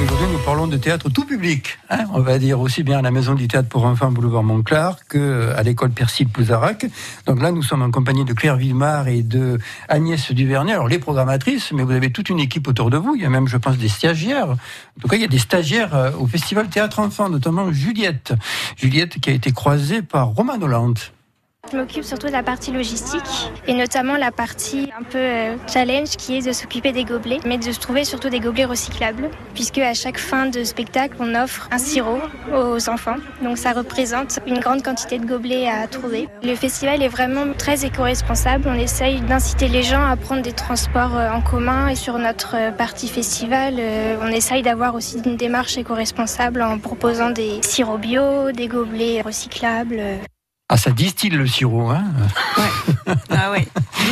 Aujourd'hui, 0.02 0.26
nous 0.32 0.44
parlons 0.44 0.66
de 0.66 0.76
théâtre 0.76 1.08
tout 1.08 1.24
public. 1.24 1.78
Hein. 1.88 2.04
on 2.12 2.20
va 2.20 2.38
dire 2.38 2.60
aussi 2.60 2.82
bien 2.82 2.98
à 2.98 3.02
la 3.02 3.10
Maison 3.10 3.34
du 3.34 3.48
Théâtre 3.48 3.68
pour 3.68 3.84
enfants 3.84 4.10
Boulevard 4.10 4.42
Montclar 4.42 4.98
que 5.08 5.52
à 5.56 5.62
l'école 5.62 5.90
Percy 5.90 6.24
Pouzarac. 6.24 6.86
Donc 7.26 7.40
là, 7.40 7.52
nous 7.52 7.62
sommes 7.62 7.82
en 7.82 7.90
compagnie 7.90 8.24
de 8.24 8.32
Claire 8.32 8.56
Villemar 8.56 9.08
et 9.08 9.22
de 9.22 9.58
Agnès 9.88 10.32
Duvernay. 10.32 10.72
Alors, 10.72 10.88
les 10.88 10.98
programmatrices, 10.98 11.72
mais 11.72 11.82
vous 11.82 11.92
avez 11.92 12.10
toute 12.10 12.28
une 12.28 12.40
équipe 12.40 12.68
autour 12.68 12.90
de 12.90 12.96
vous. 12.96 13.14
Il 13.14 13.22
y 13.22 13.26
a 13.26 13.30
même, 13.30 13.48
je 13.48 13.56
pense, 13.56 13.78
des 13.78 13.88
stagiaires. 13.88 14.50
En 14.50 15.00
tout 15.00 15.08
cas, 15.08 15.16
il 15.16 15.22
y 15.22 15.24
a 15.24 15.28
des 15.28 15.38
stagiaires 15.38 15.94
euh, 15.94 16.10
au 16.18 16.26
Festival 16.26 16.68
Théâtre 16.68 16.98
Enfant, 16.98 17.30
notamment 17.30 17.72
Juliette. 17.72 18.34
Juliette 18.76 19.20
qui 19.20 19.30
a 19.30 19.32
été 19.32 19.52
croisée 19.52 20.02
par 20.02 20.28
Romain 20.28 20.60
Hollande. 20.60 20.98
Je 21.72 21.78
m'occupe 21.78 22.04
surtout 22.04 22.26
de 22.26 22.32
la 22.32 22.42
partie 22.42 22.72
logistique 22.72 23.50
et 23.66 23.72
notamment 23.74 24.16
la 24.16 24.30
partie 24.30 24.90
un 24.98 25.02
peu 25.02 25.18
euh, 25.18 25.56
challenge 25.72 26.10
qui 26.16 26.36
est 26.36 26.46
de 26.46 26.52
s'occuper 26.52 26.92
des 26.92 27.04
gobelets, 27.04 27.40
mais 27.46 27.58
de 27.58 27.72
se 27.72 27.80
trouver 27.80 28.04
surtout 28.04 28.28
des 28.28 28.38
gobelets 28.38 28.66
recyclables, 28.66 29.30
puisque 29.54 29.78
à 29.78 29.94
chaque 29.94 30.18
fin 30.18 30.46
de 30.46 30.62
spectacle, 30.62 31.16
on 31.20 31.34
offre 31.34 31.68
un 31.72 31.78
sirop 31.78 32.18
aux 32.54 32.88
enfants. 32.88 33.16
Donc 33.42 33.58
ça 33.58 33.72
représente 33.72 34.40
une 34.46 34.58
grande 34.58 34.82
quantité 34.82 35.18
de 35.18 35.26
gobelets 35.26 35.68
à 35.68 35.86
trouver. 35.86 36.28
Le 36.42 36.54
festival 36.54 37.02
est 37.02 37.08
vraiment 37.08 37.52
très 37.56 37.84
éco-responsable. 37.84 38.64
On 38.68 38.78
essaye 38.78 39.20
d'inciter 39.22 39.68
les 39.68 39.82
gens 39.82 40.04
à 40.04 40.16
prendre 40.16 40.42
des 40.42 40.52
transports 40.52 41.16
euh, 41.16 41.30
en 41.30 41.40
commun 41.40 41.88
et 41.88 41.96
sur 41.96 42.18
notre 42.18 42.56
euh, 42.56 42.70
partie 42.70 43.08
festival, 43.08 43.74
on 44.20 44.28
essaye 44.28 44.62
d'avoir 44.62 44.94
aussi 44.94 45.18
une 45.24 45.36
démarche 45.36 45.76
éco-responsable 45.78 46.62
en 46.62 46.78
proposant 46.78 47.30
des 47.30 47.60
sirops 47.62 48.00
bio, 48.00 48.52
des 48.52 48.68
gobelets 48.68 49.22
recyclables. 49.22 50.00
Ah, 50.70 50.78
ça 50.78 50.90
distille 50.92 51.28
le 51.28 51.46
sirop, 51.46 51.90
hein 51.90 52.04
Ouais. 52.56 53.14
Ah 53.28 53.50
ouais. 53.50 53.68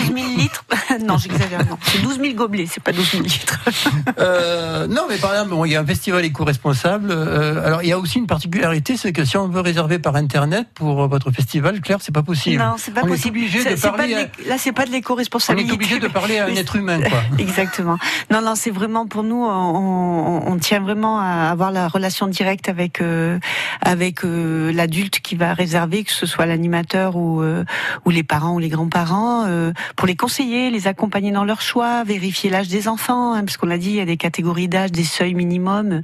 12 0.07 0.15
000 0.15 0.37
litres. 0.37 0.65
non, 1.03 1.17
j'exagère. 1.17 1.61
C'est 1.83 2.03
12 2.03 2.21
000 2.21 2.35
gobelets, 2.35 2.67
c'est 2.67 2.83
pas 2.83 2.93
12 2.93 3.11
000 3.13 3.23
litres. 3.23 3.59
euh, 4.19 4.87
non, 4.87 5.07
mais 5.09 5.17
par 5.17 5.33
exemple, 5.33 5.55
il 5.65 5.73
y 5.73 5.77
a 5.77 5.81
un 5.81 5.87
festival 5.87 6.23
éco-responsable. 6.27 7.11
Euh, 7.11 7.67
alors, 7.67 7.83
il 7.83 7.89
y 7.89 7.93
a 7.93 7.99
aussi 7.99 8.19
une 8.19 8.27
particularité, 8.27 8.99
c'est 8.99 9.15
que 9.15 9.25
si 9.25 9.39
on 9.39 9.49
veut 9.49 9.61
réserver 9.63 9.99
par 9.99 10.15
Internet 10.17 10.69
pour 10.75 11.09
votre 11.09 11.31
festival, 11.31 11.81
Claire, 11.81 11.99
c'est 12.03 12.13
pas 12.13 12.23
possible. 12.23 12.63
Non, 12.63 12.75
c'est 12.77 12.93
pas 12.93 13.03
on 13.05 13.09
possible. 13.09 13.39
Est 13.39 13.41
obligé 13.41 13.65
de 13.65 13.81
parler 13.81 14.15
de 14.15 14.49
Là, 14.49 14.57
c'est 14.59 14.73
pas 14.73 14.85
de 14.85 14.91
l'éco-responsabilité. 14.91 15.71
On 15.71 15.73
est 15.73 15.77
obligé 15.77 16.01
de 16.01 16.09
parler 16.09 16.39
à 16.39 16.47
un 16.47 16.55
être 16.55 16.77
humain, 16.77 17.01
quoi. 17.01 17.23
Exactement. 17.39 17.97
Non, 18.31 18.43
non, 18.43 18.57
c'est 18.57 18.71
vraiment 18.71 19.07
pour 19.07 19.23
nous, 19.23 19.43
on, 19.43 20.43
on, 20.47 20.59
tient 20.59 20.81
vraiment 20.81 21.19
à 21.19 21.51
avoir 21.51 21.73
la 21.73 21.89
relation 21.89 22.27
directe 22.27 22.69
avec 22.69 23.01
euh, 23.01 23.39
avec 23.81 24.25
euh, 24.25 24.71
l'adulte 24.73 25.21
qui 25.21 25.35
va 25.35 25.55
réserver, 25.55 26.05
que 26.05 26.13
ce 26.13 26.27
soit 26.27 26.47
l'animateur 26.53 27.17
ou 27.17 27.43
euh, 27.43 27.65
ou 28.05 28.11
les 28.11 28.23
parents 28.23 28.55
ou 28.55 28.59
les 28.59 28.69
grands-parents, 28.69 29.45
euh, 29.47 29.73
pour 29.97 30.07
les 30.07 30.17
conseiller, 30.17 30.71
les 30.71 30.87
accompagner 30.87 31.33
dans 31.33 31.45
leur 31.45 31.61
choix, 31.61 32.05
vérifier 32.05 32.51
l'âge 32.51 32.69
des 32.69 32.89
enfants, 32.89 33.33
hein, 33.33 33.45
parce 33.45 33.57
qu'on 33.57 33.67
l'a 33.67 33.79
dit, 33.79 33.91
il 33.91 33.97
y 33.97 34.01
a 34.01 34.05
des 34.05 34.17
catégories 34.17 34.69
d'âge, 34.69 34.93
des 34.93 35.05
seuils 35.05 35.35
minimums, 35.35 36.03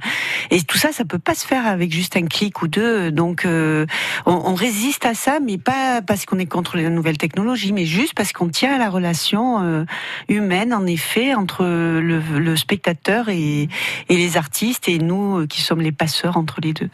et 0.51 0.61
tout 0.63 0.77
ça, 0.77 0.91
ça 0.91 1.05
peut 1.05 1.19
pas 1.19 1.35
se 1.35 1.45
faire 1.45 1.67
avec 1.67 1.93
juste 1.93 2.15
un 2.17 2.25
clic 2.25 2.61
ou 2.61 2.67
deux. 2.67 3.11
Donc, 3.11 3.45
on, 3.45 3.85
on, 4.25 4.53
résiste 4.53 5.05
à 5.05 5.13
ça, 5.13 5.39
mais 5.39 5.57
pas 5.57 6.01
parce 6.01 6.25
qu'on 6.25 6.39
est 6.39 6.45
contre 6.45 6.77
les 6.77 6.89
nouvelles 6.89 7.17
technologies, 7.17 7.71
mais 7.71 7.85
juste 7.85 8.13
parce 8.13 8.33
qu'on 8.33 8.49
tient 8.49 8.73
à 8.75 8.77
la 8.77 8.89
relation 8.89 9.85
humaine, 10.27 10.73
en 10.73 10.85
effet, 10.85 11.33
entre 11.33 11.63
le, 11.65 12.55
spectateur 12.55 13.29
et 13.29 13.69
les 14.09 14.37
artistes 14.37 14.89
et 14.89 14.97
nous 14.97 15.47
qui 15.47 15.61
sommes 15.61 15.81
les 15.81 15.91
passeurs 15.91 16.37
entre 16.37 16.59
les 16.61 16.73
deux. 16.73 16.89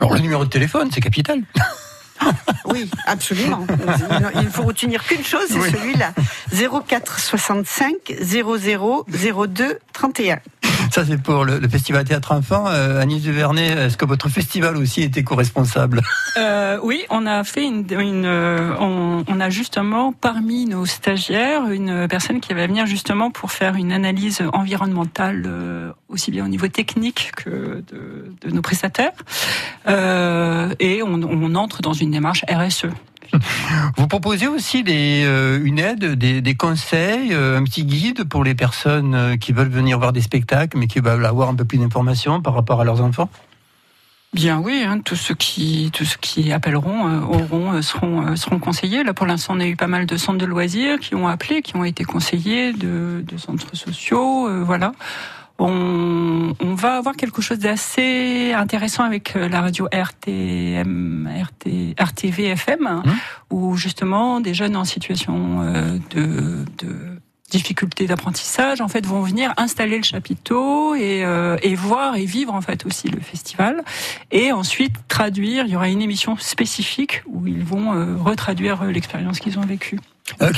Alors 0.00 0.14
le 0.14 0.20
numéro 0.20 0.44
de 0.44 0.50
téléphone, 0.50 0.88
c'est 0.92 1.00
capital. 1.00 1.42
Oui, 2.66 2.90
absolument. 3.06 3.66
Il 4.34 4.42
ne 4.42 4.50
faut 4.50 4.62
retenir 4.64 5.04
qu'une 5.04 5.24
chose, 5.24 5.46
c'est 5.48 5.70
celui-là. 5.70 6.12
04 6.86 7.18
65 7.18 7.94
00 8.20 9.06
02 9.48 9.78
31. 9.92 10.38
Ça, 10.90 11.04
c'est 11.04 11.20
pour 11.20 11.44
le, 11.44 11.60
Festival 11.68 12.04
Théâtre 12.04 12.32
Enfant. 12.32 12.66
Euh, 12.68 13.00
Agnès 13.00 13.20
Duvernay, 13.20 13.68
est-ce 13.68 13.96
que 13.96 14.04
votre 14.04 14.28
festival 14.28 14.76
aussi 14.76 15.02
était 15.02 15.22
co-responsable? 15.22 16.00
Euh, 16.36 16.78
Oui, 16.82 17.04
on 17.10 17.26
a 17.26 17.44
fait 17.44 17.64
une. 17.64 17.84
Euh, 17.92 18.74
on, 18.78 19.40
a 19.40 19.50
justement, 19.50 20.12
parmi 20.12 20.66
nos 20.66 20.86
stagiaires, 20.86 21.70
une 21.70 22.08
personne 22.08 22.40
qui 22.40 22.54
va 22.54 22.66
venir 22.66 22.86
justement 22.86 23.30
pour 23.30 23.52
faire 23.52 23.74
une 23.74 23.92
analyse 23.92 24.42
environnementale, 24.52 25.44
euh, 25.46 25.92
aussi 26.08 26.30
bien 26.30 26.44
au 26.44 26.48
niveau 26.48 26.68
technique 26.68 27.32
que 27.36 27.82
de, 27.92 28.50
nos 28.50 28.62
prestataires. 28.62 29.12
et 29.86 31.02
on, 31.02 31.22
on 31.22 31.54
entre 31.54 31.82
dans 31.82 31.92
une 31.92 32.10
démarche 32.10 32.44
RSE. 32.48 32.86
Vous 33.96 34.06
proposez 34.06 34.48
aussi 34.48 34.84
euh, 34.88 35.60
une 35.62 35.78
aide, 35.78 36.14
des, 36.14 36.54
conseils, 36.54 37.32
euh, 37.32 37.58
un 37.58 37.64
petit 37.64 37.84
guide 37.84 38.24
pour 38.24 38.44
les 38.44 38.54
personnes 38.54 39.14
euh, 39.14 39.36
qui 39.36 39.52
veulent 39.52 39.68
venir 39.68 39.98
voir 39.98 40.12
des 40.12 40.20
spectacles, 40.20 40.78
mais 40.78 40.86
qui 40.86 41.00
veulent 41.00 41.24
avoir 41.24 41.48
un 41.48 41.54
peu 41.54 41.64
plus 41.64 41.78
d'informations 41.78 42.40
par 42.40 42.54
rapport 42.54 42.80
à 42.80 42.84
leurs 42.84 43.00
enfants? 43.00 43.28
Bien 44.34 44.58
oui, 44.58 44.82
hein, 44.86 45.00
tous 45.02 45.16
ceux 45.16 45.34
qui 45.34 45.90
appelleront 46.52 47.22
auront 47.22 47.80
seront 47.80 48.58
conseillés. 48.60 49.02
Là 49.02 49.14
pour 49.14 49.24
l'instant, 49.24 49.54
on 49.56 49.60
a 49.60 49.66
eu 49.66 49.74
pas 49.74 49.86
mal 49.86 50.04
de 50.04 50.18
centres 50.18 50.36
de 50.38 50.44
loisirs 50.44 50.98
qui 51.00 51.14
ont 51.14 51.26
appelé, 51.26 51.62
qui 51.62 51.76
ont 51.76 51.84
été 51.84 52.04
conseillés 52.04 52.74
de 52.74 53.24
centres 53.38 53.74
sociaux, 53.74 54.64
voilà 54.66 54.92
on, 55.58 56.54
on, 56.60 56.74
va 56.74 56.96
avoir 56.96 57.16
quelque 57.16 57.42
chose 57.42 57.58
d'assez 57.58 58.52
intéressant 58.52 59.04
avec 59.04 59.34
euh, 59.34 59.48
la 59.48 59.60
radio 59.60 59.88
RTM, 59.90 61.28
RT, 61.28 62.00
RTV 62.00 62.46
FM, 62.50 62.86
hein, 62.86 63.02
mmh. 63.04 63.54
où 63.54 63.76
justement 63.76 64.40
des 64.40 64.54
jeunes 64.54 64.76
en 64.76 64.84
situation 64.84 65.62
euh, 65.62 65.98
de, 66.10 66.64
de 66.78 66.94
difficultés 67.50 68.06
d'apprentissage 68.06 68.80
en 68.80 68.88
fait 68.88 69.06
vont 69.06 69.22
venir 69.22 69.54
installer 69.56 69.96
le 69.96 70.04
chapiteau 70.04 70.94
et, 70.94 71.24
euh, 71.24 71.56
et 71.62 71.74
voir 71.74 72.14
et 72.16 72.26
vivre 72.26 72.54
en 72.54 72.60
fait 72.60 72.86
aussi 72.86 73.08
le 73.08 73.20
festival. 73.20 73.82
Et 74.30 74.52
ensuite 74.52 74.94
traduire. 75.08 75.64
Il 75.66 75.72
y 75.72 75.76
aura 75.76 75.88
une 75.88 76.02
émission 76.02 76.36
spécifique 76.36 77.22
où 77.26 77.46
ils 77.46 77.64
vont 77.64 78.16
retraduire 78.22 78.84
l'expérience 78.84 79.40
qu'ils 79.40 79.58
ont 79.58 79.66
vécue 79.66 79.98
euh, 80.42 80.50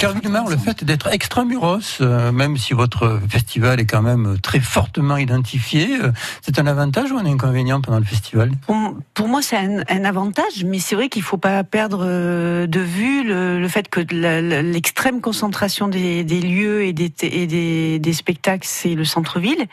le 0.51 0.57
fait 0.57 0.85
d'être 0.85 1.09
extramuros, 1.09 2.01
euh, 2.01 2.33
même 2.33 2.57
si 2.57 2.75
votre 2.75 3.21
festival 3.29 3.81
est 3.81 3.87
quand 3.87 4.03
même 4.03 4.39
très 4.43 4.61
fortement 4.61 5.17
identifié, 5.17 6.01
euh, 6.01 6.11
c'est 6.43 6.59
un 6.59 6.67
avantage 6.67 7.13
ou 7.13 7.19
un 7.19 7.27
inconvénient 7.27 7.81
pendant 7.81 7.99
le 7.99 8.05
festival? 8.05 8.51
Pour, 9.15 9.29
moi, 9.29 9.43
c'est 9.43 9.57
un, 9.57 10.05
avantage, 10.05 10.65
mais 10.65 10.79
c'est 10.79 10.95
vrai 10.95 11.09
qu'il 11.09 11.23
ne 11.23 11.27
faut 11.27 11.37
pas 11.37 11.63
perdre 11.63 12.05
euh, 12.05 12.67
de 12.67 12.81
vue 12.81 13.23
le, 13.25 13.69
fait 13.69 13.89
que 13.89 14.01
l'extrême 14.01 15.21
concentration 15.21 15.89
des, 15.89 16.25
lieux 16.25 16.83
et 16.83 16.93
des, 16.93 18.13
spectacles, 18.13 18.67
c'est 18.67 18.95
le 18.95 19.05
centre-ville, 19.05 19.67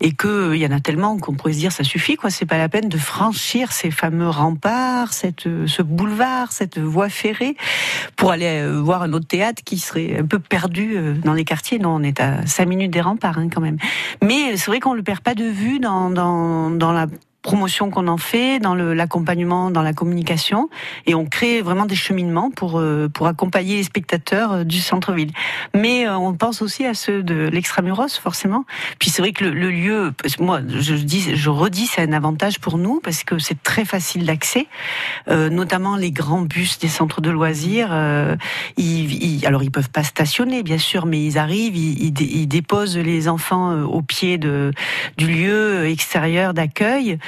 et 0.00 0.12
qu'il 0.12 0.56
y 0.56 0.66
en 0.66 0.72
a 0.72 0.80
tellement 0.80 1.18
qu'on 1.18 1.34
pourrait 1.34 1.52
se 1.52 1.58
dire 1.58 1.72
ça 1.72 1.84
suffit, 1.84 2.16
quoi. 2.16 2.30
C'est 2.30 2.46
pas 2.46 2.58
la 2.58 2.68
peine 2.68 2.88
de 2.88 2.98
franchir 2.98 3.72
ces 3.72 3.90
fameux 3.90 4.28
remparts, 4.28 5.12
ce 5.12 5.82
boulevard, 5.82 6.52
cette 6.52 6.78
voie 6.78 7.08
ferrée, 7.08 7.56
pour 8.16 8.30
aller 8.30 8.66
voir 8.68 9.02
un 9.02 9.12
autre 9.12 9.26
théâtre 9.34 9.64
qui 9.64 9.78
serait 9.78 10.20
un 10.20 10.26
peu 10.26 10.38
perdu 10.38 10.96
euh, 10.96 11.14
dans 11.14 11.32
les 11.32 11.44
quartiers. 11.44 11.80
Non, 11.80 11.96
on 11.96 12.02
est 12.04 12.20
à 12.20 12.46
5 12.46 12.66
minutes 12.66 12.92
des 12.92 13.00
remparts 13.00 13.36
hein, 13.36 13.48
quand 13.52 13.60
même. 13.60 13.78
Mais 14.22 14.56
c'est 14.56 14.66
vrai 14.66 14.78
qu'on 14.78 14.94
le 14.94 15.02
perd 15.02 15.20
pas 15.20 15.34
de 15.34 15.44
vue 15.44 15.80
dans, 15.80 16.08
dans 16.08 16.92
la 16.92 17.06
promotion 17.44 17.90
qu'on 17.90 18.08
en 18.08 18.16
fait, 18.16 18.58
dans 18.58 18.74
l'accompagnement, 18.74 19.70
dans 19.70 19.82
la 19.82 19.92
communication, 19.92 20.70
et 21.06 21.14
on 21.14 21.26
crée 21.26 21.60
vraiment 21.60 21.84
des 21.84 21.94
cheminements 21.94 22.50
pour 22.50 22.80
euh, 22.80 23.08
pour 23.12 23.26
accompagner 23.26 23.76
les 23.76 23.82
spectateurs 23.82 24.52
euh, 24.52 24.64
du 24.64 24.80
centre-ville. 24.80 25.30
Mais 25.74 26.08
euh, 26.08 26.16
on 26.16 26.32
pense 26.32 26.62
aussi 26.62 26.86
à 26.86 26.94
ceux 26.94 27.22
de 27.22 27.48
l'extramuros, 27.52 28.18
forcément. 28.18 28.64
Puis 28.98 29.10
c'est 29.10 29.20
vrai 29.20 29.32
que 29.32 29.44
le, 29.44 29.70
lieu, 29.70 30.14
moi, 30.40 30.60
je 30.66 30.94
dis, 30.94 31.36
je 31.36 31.50
redis, 31.50 31.86
c'est 31.86 32.00
un 32.00 32.14
avantage 32.14 32.60
pour 32.60 32.78
nous 32.78 33.00
parce 33.04 33.24
que 33.24 33.38
c'est 33.38 33.62
très 33.62 33.84
facile 33.84 34.24
d'accès, 34.24 34.66
notamment 35.28 35.96
les 35.96 36.12
grands 36.12 36.40
bus 36.40 36.78
des 36.78 36.88
centres 36.88 37.20
de 37.20 37.30
loisirs. 37.30 37.90
ils, 38.78 39.44
alors 39.46 39.62
ils 39.62 39.70
peuvent 39.70 39.90
pas 39.90 40.02
stationner, 40.02 40.62
bien 40.62 40.78
sûr, 40.78 41.04
mais 41.04 41.22
ils 41.22 41.36
arrivent, 41.36 41.76
ils, 41.76 42.18
ils 42.20 42.46
déposent 42.46 42.96
les 42.96 43.28
enfants 43.28 43.82
au 43.82 44.00
pied 44.00 44.38
de 44.38 44.72
du 45.18 45.26
lieu 45.26 45.86
extérieur 45.86 46.54
d'accueil. 46.54 47.18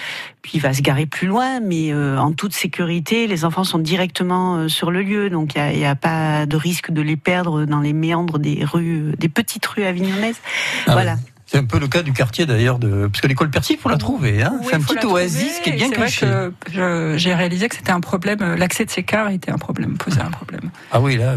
Puis 0.42 0.52
il 0.54 0.60
va 0.60 0.72
se 0.72 0.82
garer 0.82 1.06
plus 1.06 1.26
loin, 1.26 1.60
mais 1.60 1.92
euh, 1.92 2.18
en 2.18 2.32
toute 2.32 2.52
sécurité, 2.52 3.26
les 3.26 3.44
enfants 3.44 3.64
sont 3.64 3.78
directement 3.78 4.56
euh, 4.56 4.68
sur 4.68 4.90
le 4.90 5.02
lieu, 5.02 5.30
donc 5.30 5.54
il 5.56 5.78
n'y 5.78 5.86
a, 5.86 5.94
pas 5.94 6.46
de 6.46 6.56
risque 6.56 6.90
de 6.90 7.02
les 7.02 7.16
perdre 7.16 7.64
dans 7.64 7.80
les 7.80 7.92
méandres 7.92 8.38
des 8.38 8.64
rues, 8.64 9.14
des 9.18 9.28
petites 9.28 9.66
rues 9.66 9.84
avignonnaises. 9.84 10.40
Ah 10.86 10.92
voilà. 10.92 11.16
C'est 11.46 11.58
un 11.58 11.64
peu 11.64 11.78
le 11.78 11.86
cas 11.86 12.02
du 12.02 12.12
quartier 12.12 12.44
d'ailleurs, 12.44 12.78
de... 12.78 13.06
parce 13.06 13.20
que 13.20 13.28
l'école 13.28 13.50
Percy, 13.50 13.74
il 13.74 13.78
faut 13.78 13.88
la 13.88 13.96
trouver. 13.96 14.42
Hein 14.42 14.58
c'est 14.64 14.74
un 14.74 14.80
petit 14.80 15.06
oasis 15.06 15.60
qui 15.60 15.70
est 15.70 15.74
bien 15.74 15.90
caché. 15.90 16.26
J'ai 16.72 17.34
réalisé 17.34 17.68
que 17.68 17.76
c'était 17.76 17.92
un 17.92 18.00
problème, 18.00 18.38
euh, 18.42 18.56
l'accès 18.56 18.84
de 18.84 18.90
ces 18.90 19.04
cars 19.04 19.30
était 19.30 19.52
un 19.52 19.58
problème, 19.58 19.96
posait 19.96 20.20
un 20.20 20.30
problème. 20.30 20.70
Ah 20.90 21.00
oui, 21.00 21.16
là, 21.16 21.36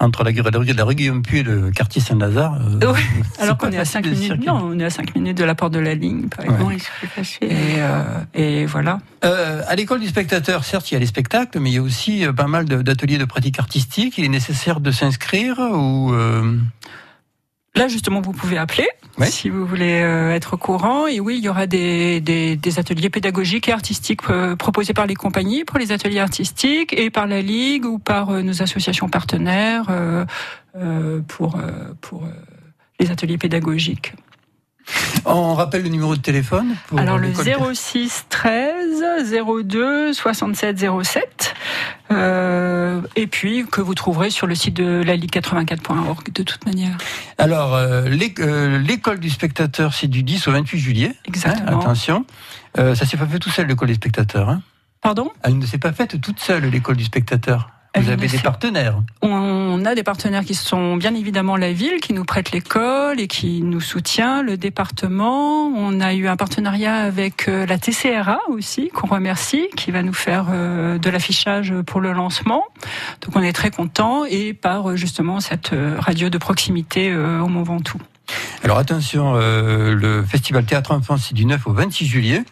entre 0.00 0.22
la, 0.22 0.30
la, 0.30 0.50
la 0.50 0.84
rue 0.84 0.94
Guillaume 0.94 1.22
Puy 1.22 1.38
et 1.38 1.42
le 1.42 1.70
quartier 1.70 2.00
Saint-Lazare. 2.00 2.58
Euh, 2.82 2.94
alors 3.38 3.56
qu'on 3.56 3.70
est 3.70 3.78
à 3.78 3.84
5 3.84 4.06
minutes, 4.06 4.46
non, 4.46 4.60
on 4.64 4.78
est 4.78 4.84
à 4.84 4.90
5 4.90 5.14
minutes 5.14 5.38
de 5.38 5.44
la 5.44 5.54
porte 5.54 5.72
de 5.72 5.78
la 5.78 5.94
ligne, 5.94 6.28
par 6.28 6.44
exemple. 6.44 6.76
et, 7.40 7.50
euh, 7.78 8.02
et, 8.34 8.66
voilà. 8.66 9.00
Euh, 9.24 9.62
à 9.66 9.74
l'école 9.74 10.00
du 10.00 10.08
spectateur, 10.08 10.64
certes, 10.64 10.90
il 10.90 10.94
y 10.94 10.96
a 10.96 11.00
les 11.00 11.06
spectacles, 11.06 11.58
mais 11.58 11.70
il 11.70 11.74
y 11.74 11.78
a 11.78 11.82
aussi 11.82 12.24
pas 12.36 12.46
mal 12.46 12.66
d'ateliers 12.66 13.18
de, 13.18 13.24
pratique 13.24 13.58
artistique. 13.58 14.18
Il 14.18 14.24
est 14.24 14.28
nécessaire 14.28 14.80
de 14.80 14.90
s'inscrire 14.90 15.58
ou 15.58 16.12
Là, 17.74 17.88
justement, 17.88 18.20
vous 18.20 18.32
pouvez 18.32 18.58
appeler 18.58 18.88
si 19.26 19.48
vous 19.48 19.66
voulez 19.66 20.00
euh, 20.02 20.32
être 20.32 20.54
au 20.54 20.56
courant. 20.56 21.06
Et 21.06 21.20
oui, 21.20 21.38
il 21.38 21.44
y 21.44 21.48
aura 21.48 21.66
des, 21.66 22.20
des, 22.20 22.78
ateliers 22.78 23.10
pédagogiques 23.10 23.68
et 23.68 23.72
artistiques 23.72 24.30
euh, 24.30 24.56
proposés 24.56 24.94
par 24.94 25.06
les 25.06 25.14
compagnies 25.14 25.64
pour 25.64 25.78
les 25.78 25.92
ateliers 25.92 26.20
artistiques 26.20 26.92
et 26.92 27.10
par 27.10 27.26
la 27.26 27.42
Ligue 27.42 27.84
ou 27.84 27.98
par 27.98 28.30
euh, 28.30 28.42
nos 28.42 28.62
associations 28.62 29.08
partenaires 29.08 29.86
pour, 31.26 31.60
pour 32.00 32.28
les 33.00 33.10
ateliers 33.10 33.38
pédagogiques. 33.38 34.14
On 35.24 35.54
rappelle 35.54 35.82
le 35.82 35.88
numéro 35.88 36.16
de 36.16 36.20
téléphone 36.20 36.74
Alors 36.96 37.18
le 37.18 37.32
06 37.32 38.26
13 38.28 39.04
02 39.64 40.12
67 40.12 40.86
07 41.02 41.54
et 43.16 43.26
puis 43.26 43.66
que 43.66 43.80
vous 43.80 43.94
trouverez 43.94 44.30
sur 44.30 44.46
le 44.46 44.54
site 44.54 44.74
de 44.74 45.02
la 45.02 45.16
ligue84.org 45.16 46.32
de 46.32 46.42
toute 46.42 46.64
manière. 46.66 46.96
Alors 47.38 47.74
euh, 47.74 48.08
euh, 48.38 48.78
l'école 48.78 49.20
du 49.20 49.30
spectateur 49.30 49.94
c'est 49.94 50.08
du 50.08 50.22
10 50.22 50.48
au 50.48 50.52
28 50.52 50.78
juillet. 50.78 51.10
Hein, 51.12 51.22
Exactement. 51.26 51.80
attention. 51.80 52.26
Euh, 52.78 52.94
ça 52.94 53.06
s'est 53.06 53.16
pas 53.16 53.26
fait 53.26 53.38
tout 53.38 53.50
seul 53.50 53.66
l'école 53.66 53.88
du 53.88 53.94
spectateur. 53.94 54.48
Hein 54.48 54.62
Pardon? 55.00 55.30
Elle 55.42 55.58
ne 55.58 55.66
s'est 55.66 55.78
pas 55.78 55.92
faite 55.92 56.20
toute 56.20 56.40
seule 56.40 56.64
l'école 56.66 56.96
du 56.96 57.04
spectateur. 57.04 57.70
Vous 57.96 58.10
avez 58.10 58.28
des 58.28 58.38
partenaires 58.38 59.00
On 59.22 59.84
a 59.84 59.94
des 59.94 60.02
partenaires 60.02 60.44
qui 60.44 60.54
sont 60.54 60.96
bien 60.96 61.14
évidemment 61.14 61.56
la 61.56 61.72
ville, 61.72 62.00
qui 62.00 62.12
nous 62.12 62.24
prête 62.24 62.52
l'école 62.52 63.18
et 63.18 63.26
qui 63.26 63.62
nous 63.62 63.80
soutient, 63.80 64.42
le 64.42 64.56
département. 64.56 65.68
On 65.68 66.00
a 66.00 66.14
eu 66.14 66.28
un 66.28 66.36
partenariat 66.36 66.96
avec 66.96 67.48
euh, 67.48 67.66
la 67.66 67.78
TCRA 67.78 68.40
aussi, 68.48 68.90
qu'on 68.90 69.06
remercie, 69.06 69.68
qui 69.76 69.90
va 69.90 70.02
nous 70.02 70.12
faire 70.12 70.46
euh, 70.50 70.98
de 70.98 71.10
l'affichage 71.10 71.74
pour 71.86 72.00
le 72.00 72.12
lancement. 72.12 72.64
Donc 73.22 73.34
on 73.34 73.42
est 73.42 73.52
très 73.52 73.70
content 73.70 74.24
et 74.24 74.52
par 74.52 74.90
euh, 74.90 74.96
justement 74.96 75.40
cette 75.40 75.72
radio 75.98 76.28
de 76.28 76.38
proximité 76.38 77.14
au 77.14 77.46
Mont 77.48 77.62
Ventoux. 77.62 78.00
Alors 78.62 78.78
attention, 78.78 79.34
le 79.34 80.22
Festival 80.22 80.64
Théâtre 80.64 80.92
Enfant, 80.92 81.16
c'est 81.16 81.34
du 81.34 81.46
9 81.46 81.66
au 81.66 81.72
26 81.72 82.06
juillet 82.06 82.44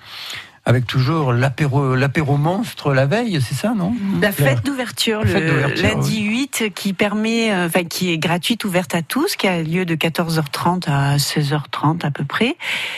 avec 0.67 0.85
toujours 0.85 1.33
l'apéro, 1.33 1.95
l'apéro 1.95 2.37
monstre 2.37 2.93
la 2.93 3.07
veille, 3.07 3.41
c'est 3.41 3.55
ça, 3.55 3.73
non? 3.77 3.95
La 4.21 4.33
fête 4.33 4.65
d'ouverture, 4.65 5.23
le 5.23 5.81
lundi 5.81 6.23
8, 6.23 6.73
qui 6.75 6.93
permet, 6.93 7.53
euh, 7.53 7.67
enfin, 7.67 7.85
qui 7.85 8.11
est 8.11 8.19
gratuite, 8.19 8.65
ouverte 8.65 8.93
à 8.97 9.03
tous, 9.03 9.37
qui 9.37 9.47
a 9.47 9.63
lieu 9.63 9.85
de 9.85 9.95
14h30 9.95 10.91
à 10.91 11.19
16h30 11.19 12.05
à 12.05 12.11
peu 12.11 12.25
près. 12.25 12.57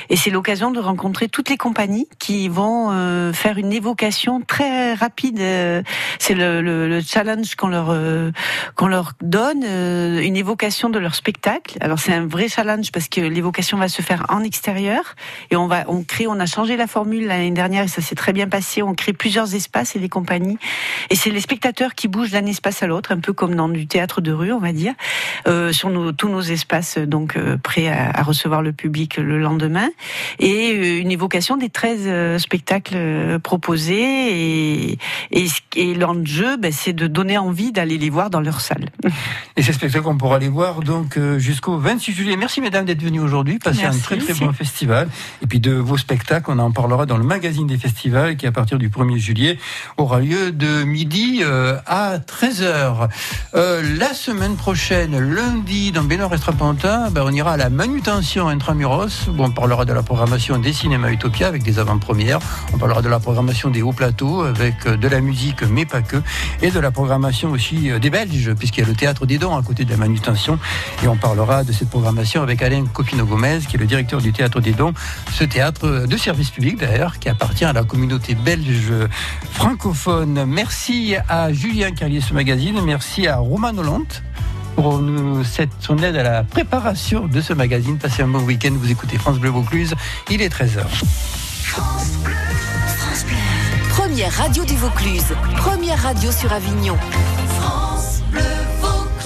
Et 0.08 0.16
c'est 0.16 0.30
l'occasion 0.30 0.70
de 0.70 0.80
rencontrer 0.80 1.28
toutes 1.28 1.50
les 1.50 1.58
compagnies 1.58 2.08
qui 2.18 2.48
vont 2.48 2.88
euh, 2.90 3.34
faire 3.34 3.58
une 3.58 3.74
évocation 3.74 4.40
très 4.40 4.94
rapide. 4.94 5.38
Euh, 5.38 5.82
c'est 6.18 6.34
le, 6.34 6.62
le, 6.62 6.88
le, 6.88 7.02
challenge 7.02 7.54
qu'on 7.54 7.68
leur 7.68 7.94
qu'on 8.76 8.86
leur 8.86 9.12
donne, 9.20 9.62
une 9.62 10.36
évocation 10.36 10.88
de 10.88 10.98
leur 10.98 11.14
spectacle. 11.14 11.76
Alors 11.82 11.98
c'est 11.98 12.14
un 12.14 12.26
vrai 12.26 12.48
challenge 12.48 12.92
parce 12.92 13.08
que 13.08 13.20
l'évocation 13.20 13.76
va 13.76 13.88
se 13.88 14.00
faire 14.00 14.24
en 14.30 14.42
extérieur 14.42 15.16
et 15.50 15.56
on 15.56 15.66
va 15.66 15.84
on 15.88 16.02
crée, 16.02 16.26
on 16.26 16.40
a 16.40 16.46
changé 16.46 16.76
la 16.76 16.86
formule 16.86 17.26
l'année 17.26 17.50
dernière 17.58 17.82
et 17.82 17.88
ça 17.88 18.00
s'est 18.00 18.14
très 18.14 18.32
bien 18.32 18.46
passé. 18.46 18.82
On 18.82 18.94
crée 18.94 19.12
plusieurs 19.12 19.56
espaces 19.56 19.96
et 19.96 19.98
des 19.98 20.08
compagnies. 20.08 20.58
Et 21.10 21.16
c'est 21.16 21.30
les 21.30 21.40
spectateurs 21.40 21.96
qui 21.96 22.06
bougent 22.06 22.30
d'un 22.30 22.46
espace 22.46 22.84
à 22.84 22.86
l'autre, 22.86 23.10
un 23.10 23.18
peu 23.18 23.32
comme 23.32 23.56
dans 23.56 23.68
du 23.68 23.88
théâtre 23.88 24.20
de 24.20 24.30
rue, 24.30 24.52
on 24.52 24.60
va 24.60 24.72
dire, 24.72 24.94
euh, 25.48 25.72
sur 25.72 25.90
nos, 25.90 26.12
tous 26.12 26.28
nos 26.28 26.40
espaces 26.40 26.98
donc 26.98 27.36
euh, 27.36 27.56
prêts 27.56 27.88
à, 27.88 28.22
recevoir 28.22 28.62
le 28.62 28.72
public 28.72 29.16
le 29.16 29.40
lendemain. 29.40 29.88
Et 30.38 30.72
euh, 30.72 31.00
une 31.00 31.10
évocation 31.10 31.56
des 31.56 31.68
13 31.68 32.00
euh, 32.06 32.38
spectacles 32.38 33.40
proposés. 33.42 34.92
Et, 34.92 34.98
et, 35.32 35.46
et 35.74 35.94
l'enjeu, 35.94 36.56
ben, 36.56 36.70
c'est 36.70 36.92
de 36.92 37.08
donner 37.08 37.38
envie 37.38 37.72
d'aller 37.72 37.98
les 37.98 38.10
voir 38.10 38.30
dans 38.30 38.40
leur 38.40 38.60
salle. 38.60 38.90
Et 39.56 39.62
ces 39.62 39.72
spectacles, 39.72 40.06
on 40.06 40.16
pourra 40.16 40.38
les 40.38 40.48
voir 40.48 40.80
donc 40.80 41.18
jusqu'au 41.38 41.78
26 41.78 42.12
juillet. 42.12 42.36
Merci 42.36 42.60
mesdames 42.60 42.84
d'être 42.84 43.02
venues 43.02 43.20
aujourd'hui, 43.20 43.58
passer 43.58 43.84
un 43.84 43.90
très 43.90 44.16
très 44.16 44.34
bon 44.34 44.52
festival. 44.52 45.08
Et 45.42 45.48
puis 45.48 45.58
de 45.58 45.72
vos 45.72 45.96
spectacles, 45.96 46.52
on 46.52 46.60
en 46.60 46.70
parlera 46.70 47.06
dans 47.06 47.16
le 47.16 47.24
magazine 47.24 47.47
des 47.48 47.78
festivals 47.78 48.36
qui, 48.36 48.46
à 48.46 48.52
partir 48.52 48.78
du 48.78 48.90
1er 48.90 49.16
juillet, 49.16 49.58
aura 49.96 50.20
lieu 50.20 50.52
de 50.52 50.84
midi 50.84 51.40
euh, 51.42 51.78
à 51.86 52.18
13h. 52.18 53.08
Euh, 53.54 53.96
la 53.98 54.12
semaine 54.12 54.56
prochaine, 54.56 55.18
lundi, 55.18 55.90
dans 55.90 56.04
Bénard 56.04 56.32
Estrapantin, 56.34 57.10
ben, 57.10 57.22
on 57.24 57.32
ira 57.32 57.52
à 57.52 57.56
la 57.56 57.70
manutention 57.70 58.48
intramuros. 58.48 59.28
Bon, 59.28 59.46
on 59.46 59.50
parlera 59.50 59.84
de 59.84 59.92
la 59.92 60.02
programmation 60.02 60.58
des 60.58 60.72
cinémas 60.72 61.10
Utopia 61.10 61.46
avec 61.46 61.62
des 61.62 61.78
avant-premières. 61.78 62.38
On 62.74 62.78
parlera 62.78 63.00
de 63.00 63.08
la 63.08 63.18
programmation 63.18 63.70
des 63.70 63.80
hauts 63.80 63.92
plateaux 63.92 64.42
avec 64.42 64.74
euh, 64.86 64.96
de 64.96 65.08
la 65.08 65.20
musique, 65.20 65.62
mais 65.62 65.86
pas 65.86 66.02
que. 66.02 66.18
Et 66.60 66.70
de 66.70 66.80
la 66.80 66.90
programmation 66.90 67.50
aussi 67.50 67.90
des 67.98 68.10
Belges, 68.10 68.52
puisqu'il 68.54 68.80
y 68.80 68.84
a 68.84 68.88
le 68.88 68.94
théâtre 68.94 69.24
des 69.24 69.38
dons 69.38 69.56
à 69.56 69.62
côté 69.62 69.84
de 69.84 69.90
la 69.90 69.96
manutention. 69.96 70.58
Et 71.02 71.08
on 71.08 71.16
parlera 71.16 71.64
de 71.64 71.72
cette 71.72 71.88
programmation 71.88 72.42
avec 72.42 72.60
Alain 72.62 72.84
Copino-Gomez, 72.84 73.60
qui 73.68 73.76
est 73.76 73.80
le 73.80 73.86
directeur 73.86 74.20
du 74.20 74.32
théâtre 74.32 74.60
des 74.60 74.72
dons. 74.72 74.92
Ce 75.32 75.44
théâtre 75.44 76.06
de 76.06 76.16
service 76.16 76.50
public, 76.50 76.78
d'ailleurs, 76.78 77.18
qui 77.18 77.28
a 77.28 77.34
appartient 77.40 77.64
à 77.64 77.72
la 77.72 77.84
communauté 77.84 78.34
belge 78.34 78.92
francophone. 79.52 80.44
Merci 80.44 81.14
à 81.28 81.52
Julien 81.52 81.92
qui 81.92 82.02
a 82.02 82.08
lié 82.08 82.20
ce 82.20 82.34
magazine. 82.34 82.80
Merci 82.84 83.28
à 83.28 83.36
Roman 83.36 83.70
Hollande 83.78 84.12
pour 84.74 84.98
nous, 84.98 85.44
cette, 85.44 85.70
son 85.78 85.98
aide 85.98 86.16
à 86.16 86.24
la 86.24 86.42
préparation 86.42 87.28
de 87.28 87.40
ce 87.40 87.52
magazine. 87.52 87.96
Passez 87.96 88.22
un 88.24 88.28
bon 88.28 88.40
week-end. 88.40 88.72
Vous 88.72 88.90
écoutez 88.90 89.18
France 89.18 89.38
Bleu 89.38 89.50
Vaucluse. 89.50 89.94
Il 90.30 90.42
est 90.42 90.52
13h. 90.52 90.82
Première 93.90 94.32
radio 94.32 94.64
du 94.64 94.74
Vaucluse. 94.74 95.32
Première 95.58 96.02
radio 96.02 96.32
sur 96.32 96.52
Avignon. 96.52 96.96